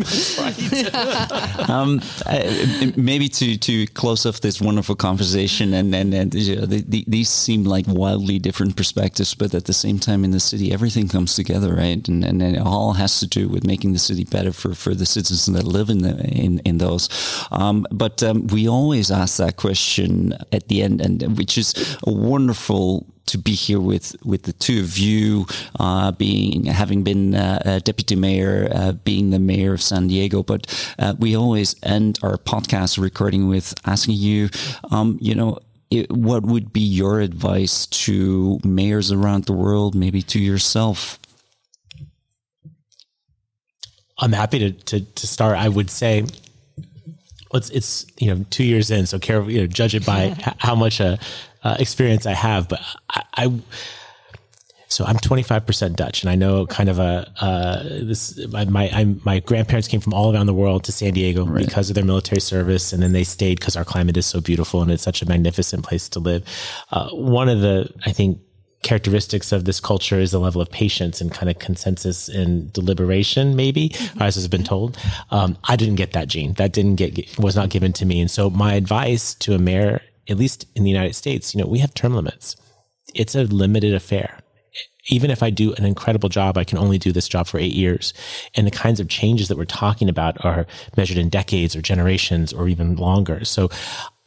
um, 1.73 2.01
uh, 2.25 2.91
maybe 2.95 3.29
to 3.29 3.57
to 3.57 3.87
close 3.87 4.25
off 4.25 4.41
this 4.41 4.61
wonderful 4.61 4.95
conversation, 4.95 5.73
and 5.73 5.93
and, 5.95 6.13
and 6.13 6.33
you 6.33 6.55
know, 6.57 6.65
the, 6.65 6.83
the, 6.87 7.03
these 7.07 7.29
seem 7.29 7.63
like 7.63 7.85
wildly 7.87 8.39
different 8.39 8.75
perspectives, 8.75 9.33
but 9.33 9.53
at 9.53 9.65
the 9.65 9.73
same 9.73 9.99
time, 9.99 10.23
in 10.23 10.31
the 10.31 10.39
city, 10.39 10.71
everything 10.71 11.07
comes 11.07 11.35
together, 11.35 11.73
right? 11.73 12.07
And 12.07 12.23
and, 12.23 12.41
and 12.41 12.55
it 12.55 12.61
all 12.61 12.93
has 12.93 13.19
to 13.19 13.27
do 13.27 13.47
with 13.47 13.65
making 13.65 13.93
the 13.93 13.99
city 13.99 14.23
better 14.23 14.51
for 14.51 14.73
for 14.75 14.93
the 14.93 15.05
citizens 15.05 15.57
that 15.57 15.65
live 15.65 15.89
in 15.89 15.99
the 15.99 16.17
in 16.25 16.59
in 16.59 16.77
those. 16.77 17.09
Um, 17.51 17.85
but 17.91 18.21
um, 18.23 18.47
we 18.47 18.66
we 18.67 18.71
always 18.71 19.11
ask 19.11 19.37
that 19.37 19.55
question 19.55 20.33
at 20.51 20.67
the 20.67 20.83
end, 20.83 20.99
and 20.99 21.37
which 21.37 21.57
is 21.57 21.97
a 22.05 22.11
wonderful 22.11 23.05
to 23.27 23.37
be 23.37 23.53
here 23.53 23.79
with 23.79 24.15
with 24.25 24.43
the 24.43 24.51
two 24.51 24.81
of 24.81 24.97
you, 24.97 25.45
uh, 25.79 26.11
being 26.11 26.65
having 26.65 27.03
been 27.03 27.33
uh, 27.33 27.79
deputy 27.85 28.15
mayor, 28.17 28.67
uh, 28.73 28.91
being 28.91 29.29
the 29.29 29.39
mayor 29.39 29.73
of 29.73 29.81
San 29.81 30.07
Diego. 30.07 30.43
But 30.43 30.67
uh, 30.99 31.15
we 31.17 31.33
always 31.35 31.75
end 31.81 32.19
our 32.21 32.37
podcast 32.37 33.01
recording 33.01 33.47
with 33.47 33.73
asking 33.85 34.15
you, 34.15 34.49
um, 34.91 35.17
you 35.21 35.33
know. 35.33 35.59
It, 35.89 36.11
what 36.11 36.43
would 36.43 36.73
be 36.73 36.81
your 36.81 37.21
advice 37.21 37.85
to 38.03 38.59
mayors 38.65 39.09
around 39.09 39.45
the 39.45 39.53
world, 39.53 39.95
maybe 39.95 40.21
to 40.23 40.37
yourself? 40.37 41.17
I'm 44.19 44.33
happy 44.33 44.59
to, 44.59 44.71
to, 44.71 44.99
to 44.99 45.27
start. 45.27 45.57
I 45.57 45.69
would 45.69 45.89
say 45.89 46.25
it's 47.53 47.69
it's 47.69 48.05
you 48.17 48.33
know 48.33 48.45
two 48.49 48.63
years 48.63 48.91
in, 48.91 49.05
so 49.05 49.19
careful 49.19 49.51
you 49.51 49.61
know 49.61 49.67
judge 49.67 49.95
it 49.95 50.05
by 50.05 50.35
how 50.57 50.75
much 50.75 51.01
uh, 51.01 51.17
uh, 51.63 51.75
experience 51.79 52.25
I 52.25 52.33
have. 52.33 52.67
But 52.69 52.81
I, 53.09 53.23
I 53.35 53.61
so 54.89 55.03
I'm 55.03 55.17
25% 55.17 55.95
Dutch, 55.95 56.23
and 56.23 56.29
I 56.29 56.35
know 56.35 56.65
kind 56.65 56.89
of 56.89 56.97
a 56.99 57.31
uh, 57.41 57.83
this 57.83 58.37
my 58.47 58.65
my, 58.65 59.15
my, 59.25 59.39
grandparents 59.41 59.87
came 59.87 59.99
from 59.99 60.13
all 60.13 60.33
around 60.33 60.45
the 60.45 60.53
world 60.53 60.85
to 60.85 60.91
San 60.91 61.13
Diego 61.13 61.45
right. 61.45 61.65
because 61.65 61.89
of 61.89 61.95
their 61.95 62.05
military 62.05 62.39
service, 62.39 62.93
and 62.93 63.03
then 63.03 63.11
they 63.11 63.23
stayed 63.25 63.59
because 63.59 63.75
our 63.75 63.83
climate 63.83 64.15
is 64.15 64.25
so 64.25 64.39
beautiful 64.39 64.81
and 64.81 64.89
it's 64.89 65.03
such 65.03 65.21
a 65.21 65.25
magnificent 65.25 65.83
place 65.83 66.07
to 66.09 66.19
live. 66.19 66.43
Uh, 66.91 67.09
one 67.09 67.49
of 67.49 67.59
the 67.59 67.93
I 68.05 68.11
think 68.11 68.39
characteristics 68.83 69.51
of 69.51 69.65
this 69.65 69.79
culture 69.79 70.19
is 70.19 70.31
the 70.31 70.39
level 70.39 70.61
of 70.61 70.69
patience 70.69 71.19
and 71.19 71.31
kind 71.31 71.49
of 71.49 71.59
consensus 71.59 72.29
and 72.29 72.71
deliberation, 72.73 73.55
maybe, 73.55 73.89
mm-hmm. 73.89 74.21
as 74.21 74.35
has 74.35 74.47
been 74.47 74.63
told. 74.63 74.97
Um, 75.31 75.57
I 75.65 75.75
didn't 75.75 75.95
get 75.95 76.13
that 76.13 76.27
gene. 76.27 76.53
That 76.53 76.73
didn't 76.73 76.95
get, 76.95 77.37
was 77.39 77.55
not 77.55 77.69
given 77.69 77.91
to 77.93 78.05
me. 78.05 78.21
And 78.21 78.29
so 78.29 78.49
my 78.49 78.73
advice 78.75 79.33
to 79.35 79.53
a 79.53 79.59
mayor, 79.59 80.01
at 80.29 80.37
least 80.37 80.67
in 80.75 80.83
the 80.83 80.89
United 80.89 81.15
States, 81.15 81.53
you 81.53 81.61
know, 81.61 81.67
we 81.67 81.79
have 81.79 81.93
term 81.93 82.13
limits. 82.15 82.55
It's 83.15 83.35
a 83.35 83.43
limited 83.43 83.93
affair. 83.93 84.39
Even 85.09 85.31
if 85.31 85.41
I 85.41 85.49
do 85.49 85.73
an 85.75 85.85
incredible 85.85 86.27
job, 86.27 86.57
I 86.57 86.65
can 86.65 86.77
only 86.77 86.97
do 86.97 87.13
this 87.13 87.29
job 87.29 87.47
for 87.47 87.57
eight 87.57 87.73
years. 87.73 88.13
And 88.55 88.67
the 88.67 88.71
kinds 88.71 88.99
of 88.99 89.07
changes 89.07 89.47
that 89.47 89.57
we're 89.57 89.65
talking 89.65 90.09
about 90.09 90.43
are 90.43 90.67
measured 90.97 91.17
in 91.17 91.29
decades 91.29 91.75
or 91.75 91.81
generations 91.81 92.51
or 92.51 92.67
even 92.67 92.97
longer. 92.97 93.45
So 93.45 93.69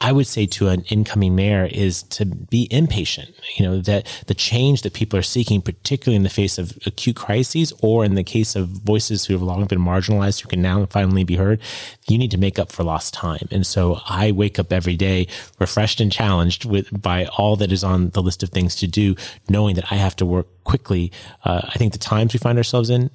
I 0.03 0.13
would 0.13 0.27
say 0.27 0.47
to 0.47 0.69
an 0.69 0.83
incoming 0.89 1.35
mayor 1.35 1.69
is 1.71 2.03
to 2.05 2.25
be 2.25 2.69
impatient. 2.71 3.35
You 3.57 3.67
know, 3.67 3.81
that 3.83 4.07
the 4.29 4.35
change 4.35 4.81
that 4.83 4.95
people 4.95 5.19
are 5.19 5.23
seeking, 5.23 5.61
particularly 5.61 6.17
in 6.17 6.23
the 6.23 6.31
face 6.31 6.57
of 6.57 6.73
acute 6.87 7.17
crises 7.17 7.75
or 7.83 8.03
in 8.05 8.15
the 8.15 8.25
case 8.25 8.57
of 8.57 8.69
voices 8.69 9.27
who 9.27 9.35
have 9.35 9.43
long 9.43 9.67
been 9.67 9.79
marginalized 9.79 10.41
who 10.41 10.49
can 10.49 10.63
now 10.63 10.87
finally 10.87 11.25
be 11.25 11.37
heard, 11.37 11.61
you 12.09 12.17
need 12.17 12.31
to 12.31 12.39
make 12.39 12.59
up 12.59 12.73
for 12.73 12.83
lost 12.83 13.13
time. 13.13 13.47
And 13.51 13.67
so 13.67 14.01
I 14.09 14.33
wake 14.33 14.59
up 14.59 14.73
every 14.73 14.97
day 14.97 15.27
refreshed 15.59 16.01
and 16.01 16.11
challenged 16.11 16.65
with 16.65 17.03
by 17.03 17.27
all 17.27 17.57
that 17.57 17.71
is 17.71 17.85
on 17.85 18.09
the 18.11 18.23
list 18.23 18.43
of 18.43 18.49
things 18.49 18.75
to 18.77 18.87
do, 18.87 19.17
knowing 19.51 19.75
that 19.77 19.93
I 19.93 19.97
have 19.97 20.17
to 20.17 20.27
work 20.27 20.47
quickly. 20.65 21.13
Uh, 21.45 21.61
I 21.65 21.77
think 21.77 21.93
the 21.93 21.99
times 21.99 22.33
we 22.33 22.39
find 22.39 22.57
ourselves 22.57 22.89
in 22.89 23.11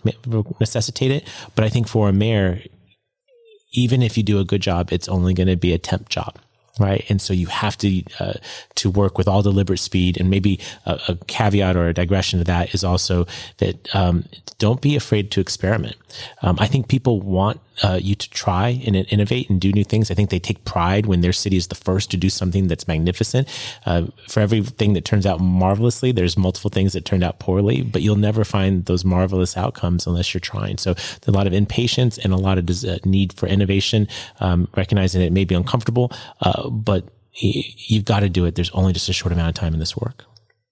necessitate 0.59 1.11
it. 1.11 1.27
But 1.55 1.65
I 1.65 1.69
think 1.69 1.87
for 1.87 2.09
a 2.09 2.13
mayor, 2.13 2.61
even 3.73 4.03
if 4.03 4.17
you 4.17 4.23
do 4.23 4.39
a 4.39 4.45
good 4.45 4.61
job, 4.61 4.89
it's 4.91 5.09
only 5.09 5.33
going 5.33 5.47
to 5.47 5.55
be 5.55 5.73
a 5.73 5.79
temp 5.79 6.09
job 6.09 6.37
right? 6.79 7.05
And 7.09 7.21
so 7.21 7.33
you 7.33 7.47
have 7.47 7.77
to 7.79 8.03
uh, 8.19 8.33
to 8.75 8.89
work 8.89 9.17
with 9.17 9.27
all 9.27 9.41
deliberate 9.41 9.79
speed. 9.79 10.19
And 10.19 10.29
maybe 10.29 10.59
a, 10.85 10.99
a, 11.07 11.15
caveat 11.27 11.75
or 11.75 11.87
a 11.87 11.93
digression 11.93 12.39
to 12.39 12.45
that 12.45 12.73
is 12.73 12.83
also 12.83 13.25
that 13.57 13.93
um, 13.95 14.25
don't 14.57 14.81
be 14.81 14.95
afraid 14.95 15.31
to 15.31 15.41
experiment. 15.41 15.95
Um, 16.41 16.57
I 16.59 16.67
think 16.67 16.87
people 16.87 17.21
want 17.21 17.59
uh, 17.83 17.99
you 18.01 18.15
to 18.15 18.29
try 18.29 18.81
and 18.85 18.95
innovate 18.95 19.49
and 19.49 19.59
do 19.59 19.71
new 19.71 19.83
things. 19.83 20.09
I 20.09 20.13
think 20.13 20.29
they 20.29 20.39
take 20.39 20.63
pride 20.65 21.05
when 21.05 21.21
their 21.21 21.33
city 21.33 21.57
is 21.57 21.67
the 21.67 21.75
first 21.75 22.11
to 22.11 22.17
do 22.17 22.29
something 22.29 22.67
that's 22.67 22.87
magnificent. 22.87 23.47
Uh, 23.85 24.07
for 24.27 24.39
everything 24.39 24.93
that 24.93 25.05
turns 25.05 25.25
out 25.25 25.39
marvelously, 25.39 26.11
there's 26.11 26.37
multiple 26.37 26.69
things 26.69 26.93
that 26.93 27.05
turned 27.05 27.23
out 27.23 27.39
poorly, 27.39 27.81
but 27.81 28.01
you'll 28.01 28.15
never 28.15 28.43
find 28.43 28.85
those 28.85 29.03
marvelous 29.03 29.57
outcomes 29.57 30.07
unless 30.07 30.33
you're 30.33 30.39
trying. 30.39 30.77
So 30.77 30.95
a 31.27 31.31
lot 31.31 31.47
of 31.47 31.53
impatience 31.53 32.17
and 32.17 32.33
a 32.33 32.37
lot 32.37 32.57
of 32.57 32.65
des- 32.65 32.89
uh, 32.89 32.97
need 33.05 33.33
for 33.33 33.47
innovation, 33.47 34.07
um, 34.39 34.67
recognizing 34.75 35.21
it 35.21 35.31
may 35.31 35.45
be 35.45 35.55
uncomfortable, 35.55 36.11
uh, 36.41 36.69
but 36.69 37.05
you've 37.33 38.05
got 38.05 38.21
to 38.21 38.29
do 38.29 38.45
it. 38.45 38.55
There's 38.55 38.71
only 38.71 38.93
just 38.93 39.09
a 39.09 39.13
short 39.13 39.33
amount 39.33 39.49
of 39.49 39.55
time 39.55 39.73
in 39.73 39.79
this 39.79 39.97
work. 39.97 40.25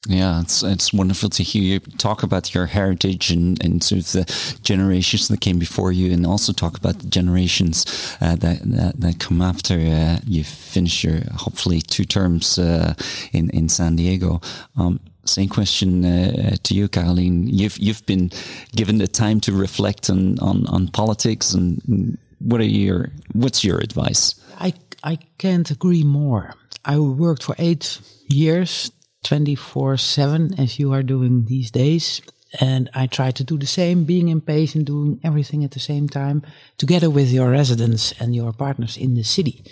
Yeah, 0.08 0.42
it's 0.42 0.64
it's 0.64 0.92
wonderful 0.92 1.30
to 1.30 1.44
hear 1.44 1.64
you 1.64 1.80
talk 1.80 2.24
about 2.24 2.54
your 2.54 2.66
heritage 2.66 3.32
and, 3.32 3.64
and 3.64 3.82
sort 3.82 4.02
of 4.02 4.12
the 4.12 4.60
generations 4.62 5.30
that 5.30 5.40
came 5.40 5.60
before 5.60 5.94
you, 5.94 6.12
and 6.12 6.26
also 6.26 6.52
talk 6.52 6.78
about 6.78 7.00
the 7.00 7.08
generations 7.08 7.86
uh, 8.20 8.36
that, 8.36 8.60
that, 8.64 9.00
that 9.00 9.20
come 9.20 9.42
after 9.42 9.76
uh, 9.76 10.20
you 10.28 10.44
finish 10.44 11.06
your 11.06 11.22
hopefully 11.36 11.80
two 11.80 12.04
terms 12.04 12.60
uh, 12.60 12.96
in 13.32 13.50
in 13.52 13.70
San 13.70 13.96
Diego. 13.96 14.42
Um, 14.76 15.00
same 15.26 15.48
question 15.48 16.04
uh, 16.04 16.56
to 16.64 16.74
you, 16.74 16.90
Carolien. 16.90 17.48
You've 17.48 17.78
you've 17.78 18.06
been 18.06 18.30
given 18.76 18.98
the 18.98 19.08
time 19.08 19.40
to 19.42 19.54
reflect 19.54 20.10
on 20.10 20.38
on, 20.40 20.68
on 20.68 20.90
politics, 20.90 21.54
and 21.54 22.18
what 22.40 22.60
are 22.60 22.66
your 22.66 23.10
what's 23.32 23.64
your 23.64 23.80
advice? 23.80 24.36
I 24.60 24.74
I 25.02 25.18
can't 25.38 25.72
agree 25.72 26.04
more. 26.04 26.56
I 26.84 27.00
worked 27.00 27.44
for 27.44 27.56
eight 27.58 28.02
years 28.28 28.92
24 29.24 29.98
7 29.98 30.60
as 30.60 30.80
you 30.80 30.94
are 30.94 31.04
doing 31.04 31.46
these 31.46 31.72
days. 31.72 32.22
And 32.60 32.90
I 32.94 33.08
try 33.08 33.32
to 33.32 33.44
do 33.44 33.58
the 33.58 33.66
same, 33.66 34.04
being 34.04 34.28
impatient, 34.28 34.86
doing 34.86 35.20
everything 35.24 35.64
at 35.64 35.72
the 35.72 35.80
same 35.80 36.08
time, 36.08 36.44
together 36.78 37.10
with 37.10 37.32
your 37.32 37.50
residents 37.50 38.14
and 38.20 38.36
your 38.36 38.54
partners 38.54 38.96
in 38.96 39.16
the 39.16 39.24
city. 39.24 39.64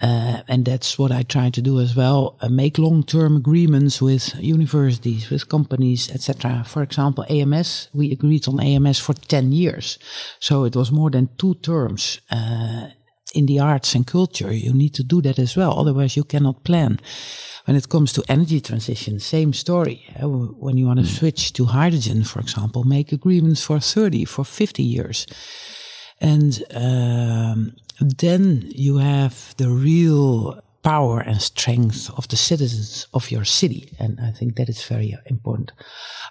Uh, 0.00 0.42
and 0.48 0.64
that's 0.64 0.98
what 0.98 1.12
I 1.12 1.22
try 1.22 1.50
to 1.50 1.62
do 1.62 1.80
as 1.80 1.94
well. 1.94 2.36
Uh, 2.40 2.48
make 2.48 2.78
long-term 2.78 3.36
agreements 3.36 4.02
with 4.02 4.34
universities, 4.36 5.30
with 5.30 5.48
companies, 5.48 6.10
etc. 6.10 6.64
For 6.66 6.82
example, 6.82 7.24
AMS, 7.28 7.88
we 7.92 8.10
agreed 8.10 8.48
on 8.48 8.60
AMS 8.60 8.98
for 8.98 9.14
10 9.14 9.52
years. 9.52 9.98
So 10.40 10.64
it 10.64 10.74
was 10.74 10.90
more 10.90 11.10
than 11.10 11.28
two 11.38 11.54
terms. 11.56 12.20
Uh, 12.30 12.88
in 13.34 13.46
the 13.46 13.58
arts 13.58 13.94
and 13.94 14.06
culture, 14.06 14.52
you 14.52 14.72
need 14.72 14.94
to 14.94 15.04
do 15.04 15.20
that 15.22 15.38
as 15.38 15.56
well. 15.56 15.78
Otherwise, 15.78 16.16
you 16.16 16.24
cannot 16.24 16.64
plan. 16.64 16.98
When 17.66 17.76
it 17.76 17.88
comes 17.88 18.12
to 18.12 18.24
energy 18.28 18.60
transition, 18.60 19.20
same 19.20 19.52
story. 19.52 20.04
Uh, 20.22 20.28
when 20.28 20.76
you 20.76 20.86
want 20.86 21.00
to 21.00 21.06
mm. 21.06 21.18
switch 21.18 21.52
to 21.54 21.64
hydrogen, 21.64 22.24
for 22.24 22.40
example, 22.40 22.84
make 22.84 23.12
agreements 23.12 23.64
for 23.64 23.80
30, 23.80 24.26
for 24.26 24.44
50 24.44 24.82
years. 24.82 25.26
And 26.20 26.62
um, 26.74 27.74
then 28.00 28.70
you 28.74 28.98
have 28.98 29.54
the 29.56 29.70
real 29.70 30.60
power 30.84 31.18
and 31.20 31.40
strength 31.40 32.10
of 32.16 32.28
the 32.28 32.36
citizens 32.36 33.08
of 33.14 33.30
your 33.30 33.44
city. 33.44 33.96
And 33.98 34.20
I 34.20 34.30
think 34.30 34.56
that 34.56 34.68
is 34.68 34.84
very 34.84 35.16
important. 35.26 35.72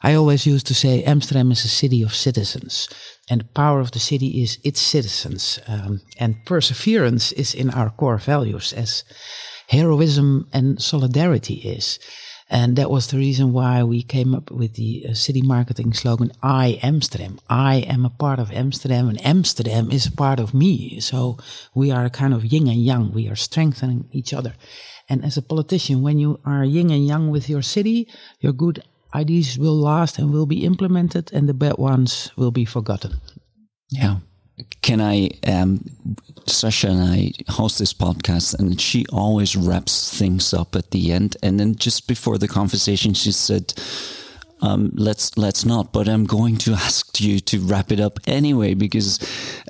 I 0.04 0.14
always 0.14 0.46
used 0.46 0.68
to 0.68 0.76
say 0.76 1.04
Amsterdam 1.04 1.52
is 1.52 1.66
a 1.66 1.68
city 1.68 2.04
of 2.04 2.14
citizens. 2.14 2.88
And 3.30 3.42
the 3.42 3.46
power 3.46 3.80
of 3.80 3.92
the 3.92 4.00
city 4.00 4.44
is 4.44 4.60
its 4.64 4.80
citizens. 4.80 5.60
Um, 5.68 6.02
and 6.20 6.46
perseverance 6.46 7.32
is 7.32 7.56
in 7.56 7.72
our 7.72 7.90
core 7.90 8.20
values 8.20 8.74
as 8.74 9.04
heroism 9.70 10.48
and 10.54 10.82
solidarity 10.82 11.56
is. 11.56 12.00
And 12.54 12.76
that 12.76 12.92
was 12.92 13.08
the 13.08 13.18
reason 13.18 13.52
why 13.52 13.82
we 13.82 14.04
came 14.04 14.36
up 14.36 14.52
with 14.52 14.76
the 14.76 15.08
uh, 15.10 15.14
city 15.16 15.42
marketing 15.42 15.92
slogan, 15.92 16.32
I 16.44 16.78
Amsterdam. 16.84 17.40
I 17.50 17.78
am 17.78 18.06
a 18.06 18.12
part 18.12 18.38
of 18.38 18.52
Amsterdam 18.52 19.10
and 19.10 19.20
Amsterdam 19.26 19.90
is 19.90 20.06
a 20.06 20.12
part 20.12 20.40
of 20.40 20.54
me. 20.54 21.00
So 21.00 21.40
we 21.74 21.90
are 21.90 22.08
kind 22.12 22.32
of 22.32 22.46
yin 22.46 22.68
and 22.68 22.86
yang. 22.86 23.12
We 23.12 23.28
are 23.28 23.36
strengthening 23.36 24.08
each 24.12 24.36
other. 24.36 24.54
And 25.10 25.26
as 25.26 25.36
a 25.36 25.42
politician, 25.42 26.04
when 26.04 26.20
you 26.20 26.40
are 26.46 26.64
yin 26.64 26.92
and 26.92 27.08
yang 27.08 27.32
with 27.32 27.50
your 27.50 27.64
city, 27.64 28.08
your 28.40 28.54
good 28.54 28.84
ideas 29.16 29.58
will 29.58 29.76
last 29.76 30.20
and 30.20 30.32
will 30.32 30.46
be 30.46 30.64
implemented 30.64 31.34
and 31.34 31.50
the 31.50 31.56
bad 31.56 31.80
ones 31.80 32.32
will 32.38 32.52
be 32.52 32.66
forgotten. 32.66 33.20
Yeah 33.90 34.18
can 34.82 35.02
I, 35.02 35.30
um, 35.48 35.86
Sasha 36.48 36.90
and 36.90 37.02
I 37.02 37.32
host 37.50 37.80
this 37.80 37.94
podcast, 37.94 38.58
and 38.60 38.80
she 38.80 39.06
always 39.12 39.56
wraps 39.56 40.18
things 40.18 40.54
up 40.54 40.76
at 40.76 40.92
the 40.92 41.12
end. 41.12 41.38
And 41.42 41.60
then 41.60 41.76
just 41.76 42.08
before 42.08 42.38
the 42.38 42.48
conversation, 42.48 43.14
she 43.14 43.32
said, 43.32 43.74
um, 44.62 44.92
"Let's 44.96 45.38
let's 45.38 45.66
not." 45.66 45.94
But 45.94 46.08
I'm 46.08 46.26
going 46.26 46.58
to 46.60 46.74
ask 46.88 47.22
you 47.22 47.40
to 47.40 47.60
wrap 47.60 47.92
it 47.92 48.00
up 48.00 48.20
anyway 48.28 48.74
because 48.74 49.20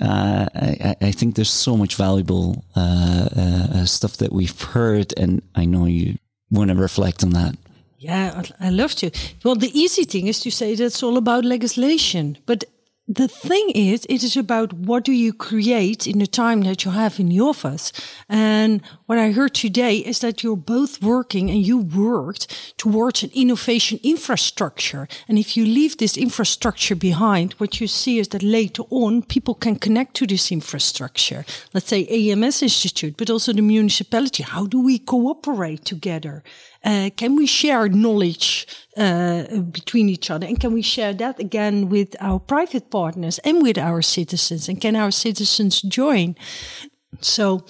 uh, 0.01 0.47
I, 0.55 0.95
I, 1.01 1.11
think 1.11 1.35
there's 1.35 1.49
so 1.49 1.77
much 1.77 1.95
valuable 1.95 2.63
uh, 2.75 3.29
uh, 3.35 3.85
stuff 3.85 4.17
that 4.17 4.31
we've 4.31 4.61
heard, 4.61 5.13
and 5.17 5.41
I 5.55 5.65
know 5.65 5.85
you 5.85 6.17
want 6.49 6.69
to 6.69 6.75
reflect 6.75 7.23
on 7.23 7.31
that. 7.31 7.55
Yeah, 8.03 8.43
I 8.59 8.69
love 8.69 8.95
to. 8.95 9.11
Well, 9.45 9.55
the 9.55 9.71
easy 9.79 10.03
thing 10.03 10.27
is 10.27 10.41
to 10.41 10.51
say 10.51 10.75
that's 10.75 11.01
all 11.01 11.15
about 11.15 11.45
legislation, 11.45 12.37
but 12.45 12.65
the 13.07 13.27
thing 13.27 13.69
is, 13.71 14.05
it 14.09 14.23
is 14.23 14.37
about 14.37 14.71
what 14.71 15.03
do 15.03 15.11
you 15.11 15.33
create 15.33 16.07
in 16.07 16.19
the 16.19 16.27
time 16.27 16.61
that 16.61 16.85
you 16.85 16.91
have 16.91 17.19
in 17.19 17.29
the 17.29 17.41
office. 17.41 17.91
And 18.29 18.81
what 19.13 19.21
I 19.21 19.31
heard 19.31 19.53
today 19.53 19.97
is 19.97 20.21
that 20.21 20.41
you're 20.41 20.55
both 20.55 20.99
working 21.03 21.51
and 21.51 21.63
you 21.63 21.77
worked 21.77 22.73
towards 22.79 23.21
an 23.21 23.29
innovation 23.35 23.99
infrastructure. 24.01 25.07
And 25.27 25.37
if 25.37 25.55
you 25.55 25.65
leave 25.65 25.97
this 25.97 26.17
infrastructure 26.17 26.95
behind, 26.95 27.53
what 27.59 27.79
you 27.79 27.85
see 27.85 28.17
is 28.17 28.29
that 28.29 28.41
later 28.41 28.81
on 28.89 29.21
people 29.21 29.53
can 29.53 29.75
connect 29.75 30.15
to 30.15 30.25
this 30.25 30.51
infrastructure. 30.51 31.45
Let's 31.75 31.89
say 31.89 32.07
AMS 32.07 32.63
Institute, 32.63 33.15
but 33.15 33.29
also 33.29 33.53
the 33.53 33.61
municipality. 33.61 34.41
How 34.41 34.65
do 34.65 34.81
we 34.81 34.97
cooperate 34.97 35.85
together? 35.85 36.43
Uh, 36.83 37.11
can 37.15 37.35
we 37.35 37.45
share 37.45 37.87
knowledge 37.89 38.65
uh, 38.97 39.43
between 39.71 40.09
each 40.09 40.31
other? 40.31 40.47
And 40.47 40.59
can 40.59 40.73
we 40.73 40.81
share 40.81 41.13
that 41.13 41.39
again 41.39 41.87
with 41.87 42.15
our 42.19 42.39
private 42.39 42.89
partners 42.89 43.37
and 43.45 43.61
with 43.61 43.77
our 43.77 44.01
citizens? 44.01 44.67
And 44.67 44.81
can 44.81 44.95
our 44.95 45.11
citizens 45.11 45.83
join? 45.83 46.35
So, 47.21 47.63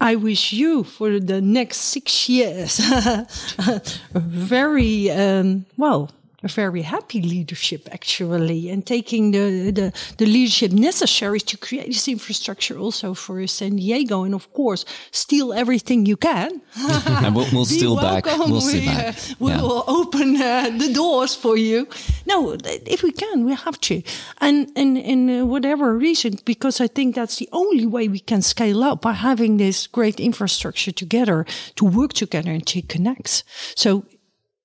I 0.00 0.14
wish 0.14 0.52
you 0.52 0.84
for 0.84 1.18
the 1.18 1.40
next 1.40 1.78
six 1.78 2.28
years. 2.28 2.78
Very 4.12 5.10
um, 5.10 5.66
well 5.76 6.10
very 6.46 6.82
happy 6.82 7.20
leadership 7.20 7.88
actually 7.90 8.70
and 8.70 8.86
taking 8.86 9.32
the, 9.32 9.72
the, 9.72 9.92
the 10.18 10.26
leadership 10.26 10.70
necessary 10.70 11.40
to 11.40 11.56
create 11.56 11.88
this 11.88 12.06
infrastructure 12.06 12.78
also 12.78 13.12
for 13.12 13.44
San 13.48 13.76
Diego 13.76 14.22
and 14.22 14.34
of 14.34 14.52
course 14.52 14.84
steal 15.10 15.52
everything 15.52 16.06
you 16.06 16.16
can. 16.16 16.60
And 17.08 17.34
we'll, 17.34 17.48
we'll 17.52 17.64
steal 17.64 17.96
back. 17.96 18.24
we'll 18.26 18.64
we, 18.64 18.86
back. 18.86 19.08
uh, 19.08 19.34
we 19.40 19.50
yeah. 19.50 19.60
will 19.60 19.84
open 19.88 20.40
uh, 20.40 20.70
the 20.78 20.92
doors 20.92 21.34
for 21.34 21.56
you. 21.56 21.88
No 22.26 22.56
if 22.64 23.02
we 23.02 23.10
can 23.10 23.44
we 23.44 23.54
have 23.54 23.80
to. 23.80 24.02
And 24.40 24.70
and 24.76 24.96
in 24.96 25.40
uh, 25.40 25.44
whatever 25.44 25.96
reason 25.96 26.38
because 26.44 26.80
I 26.80 26.86
think 26.86 27.16
that's 27.16 27.36
the 27.36 27.48
only 27.52 27.86
way 27.86 28.08
we 28.08 28.20
can 28.20 28.42
scale 28.42 28.84
up 28.84 29.02
by 29.02 29.12
having 29.12 29.56
this 29.56 29.88
great 29.88 30.20
infrastructure 30.20 30.92
together 30.92 31.44
to 31.74 31.84
work 31.84 32.12
together 32.12 32.52
and 32.52 32.66
to 32.68 32.82
connect. 32.82 33.42
So 33.74 34.04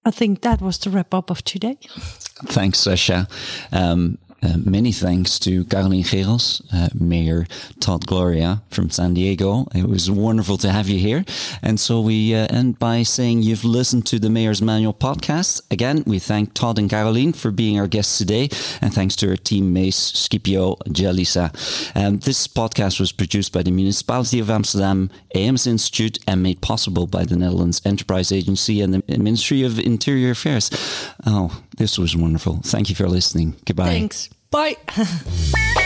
I 0.06 0.12
think 0.12 0.42
that 0.42 0.62
was 0.62 0.78
the 0.80 0.90
wrap 0.90 1.14
up 1.14 1.30
of 1.30 1.44
today. 1.44 1.78
Thanks, 2.46 2.80
Sasha. 2.80 3.28
Um, 3.72 4.18
uh, 4.44 4.58
many 4.58 4.92
thanks 4.92 5.40
to 5.40 5.64
Carolien 5.66 6.04
Gehrels, 6.04 6.62
uh, 6.74 6.90
Mayor 6.94 7.48
Todd 7.80 8.06
Gloria 8.06 8.62
from 8.70 8.90
San 8.90 9.14
Diego. 9.14 9.66
It 9.74 9.88
was 9.88 10.12
wonderful 10.12 10.58
to 10.58 10.72
have 10.72 10.90
you 10.90 11.00
here. 11.00 11.24
And 11.62 11.80
so 11.80 12.02
we 12.02 12.36
uh, 12.36 12.48
end 12.50 12.80
by 12.80 13.04
saying 13.04 13.44
you've 13.44 13.64
listened 13.64 14.06
to 14.08 14.20
the 14.20 14.30
Mayor's 14.30 14.62
Manual 14.62 14.94
podcast. 14.94 15.62
Again, 15.72 16.04
we 16.06 16.20
thank 16.20 16.54
Todd 16.54 16.78
and 16.78 16.90
Carolien 16.90 17.36
for 17.36 17.52
being 17.52 17.80
our 17.80 17.88
guests 17.88 18.18
today. 18.18 18.50
And 18.82 18.94
thanks 18.94 19.16
to 19.18 19.30
our 19.30 19.38
team, 19.38 19.72
Mace, 19.74 19.96
Scipio, 19.96 20.76
Jalisa. 20.88 21.52
Um, 21.96 22.20
this 22.20 22.48
podcast 22.48 23.00
was 23.00 23.12
produced 23.12 23.54
by 23.54 23.64
the 23.64 23.72
Municipality 23.72 24.40
of 24.40 24.50
Amsterdam, 24.50 25.10
AMS 25.36 25.68
Institute, 25.68 26.20
and 26.28 26.44
made 26.44 26.62
possible 26.62 27.08
by 27.08 27.24
the 27.24 27.36
Netherlands 27.36 27.82
Enterprise 27.86 28.32
Agency 28.32 28.82
and 28.82 28.94
the 28.94 29.18
Ministry 29.18 29.64
of 29.64 29.80
Interior 29.80 30.32
Affairs. 30.32 30.70
Oh, 31.26 31.64
this 31.78 31.98
was 31.98 32.16
wonderful. 32.16 32.60
Thank 32.64 32.90
you 32.90 32.96
for 32.96 33.08
listening. 33.08 33.56
Goodbye. 33.66 33.86
Thanks. 33.86 34.30
Bye. 34.52 34.78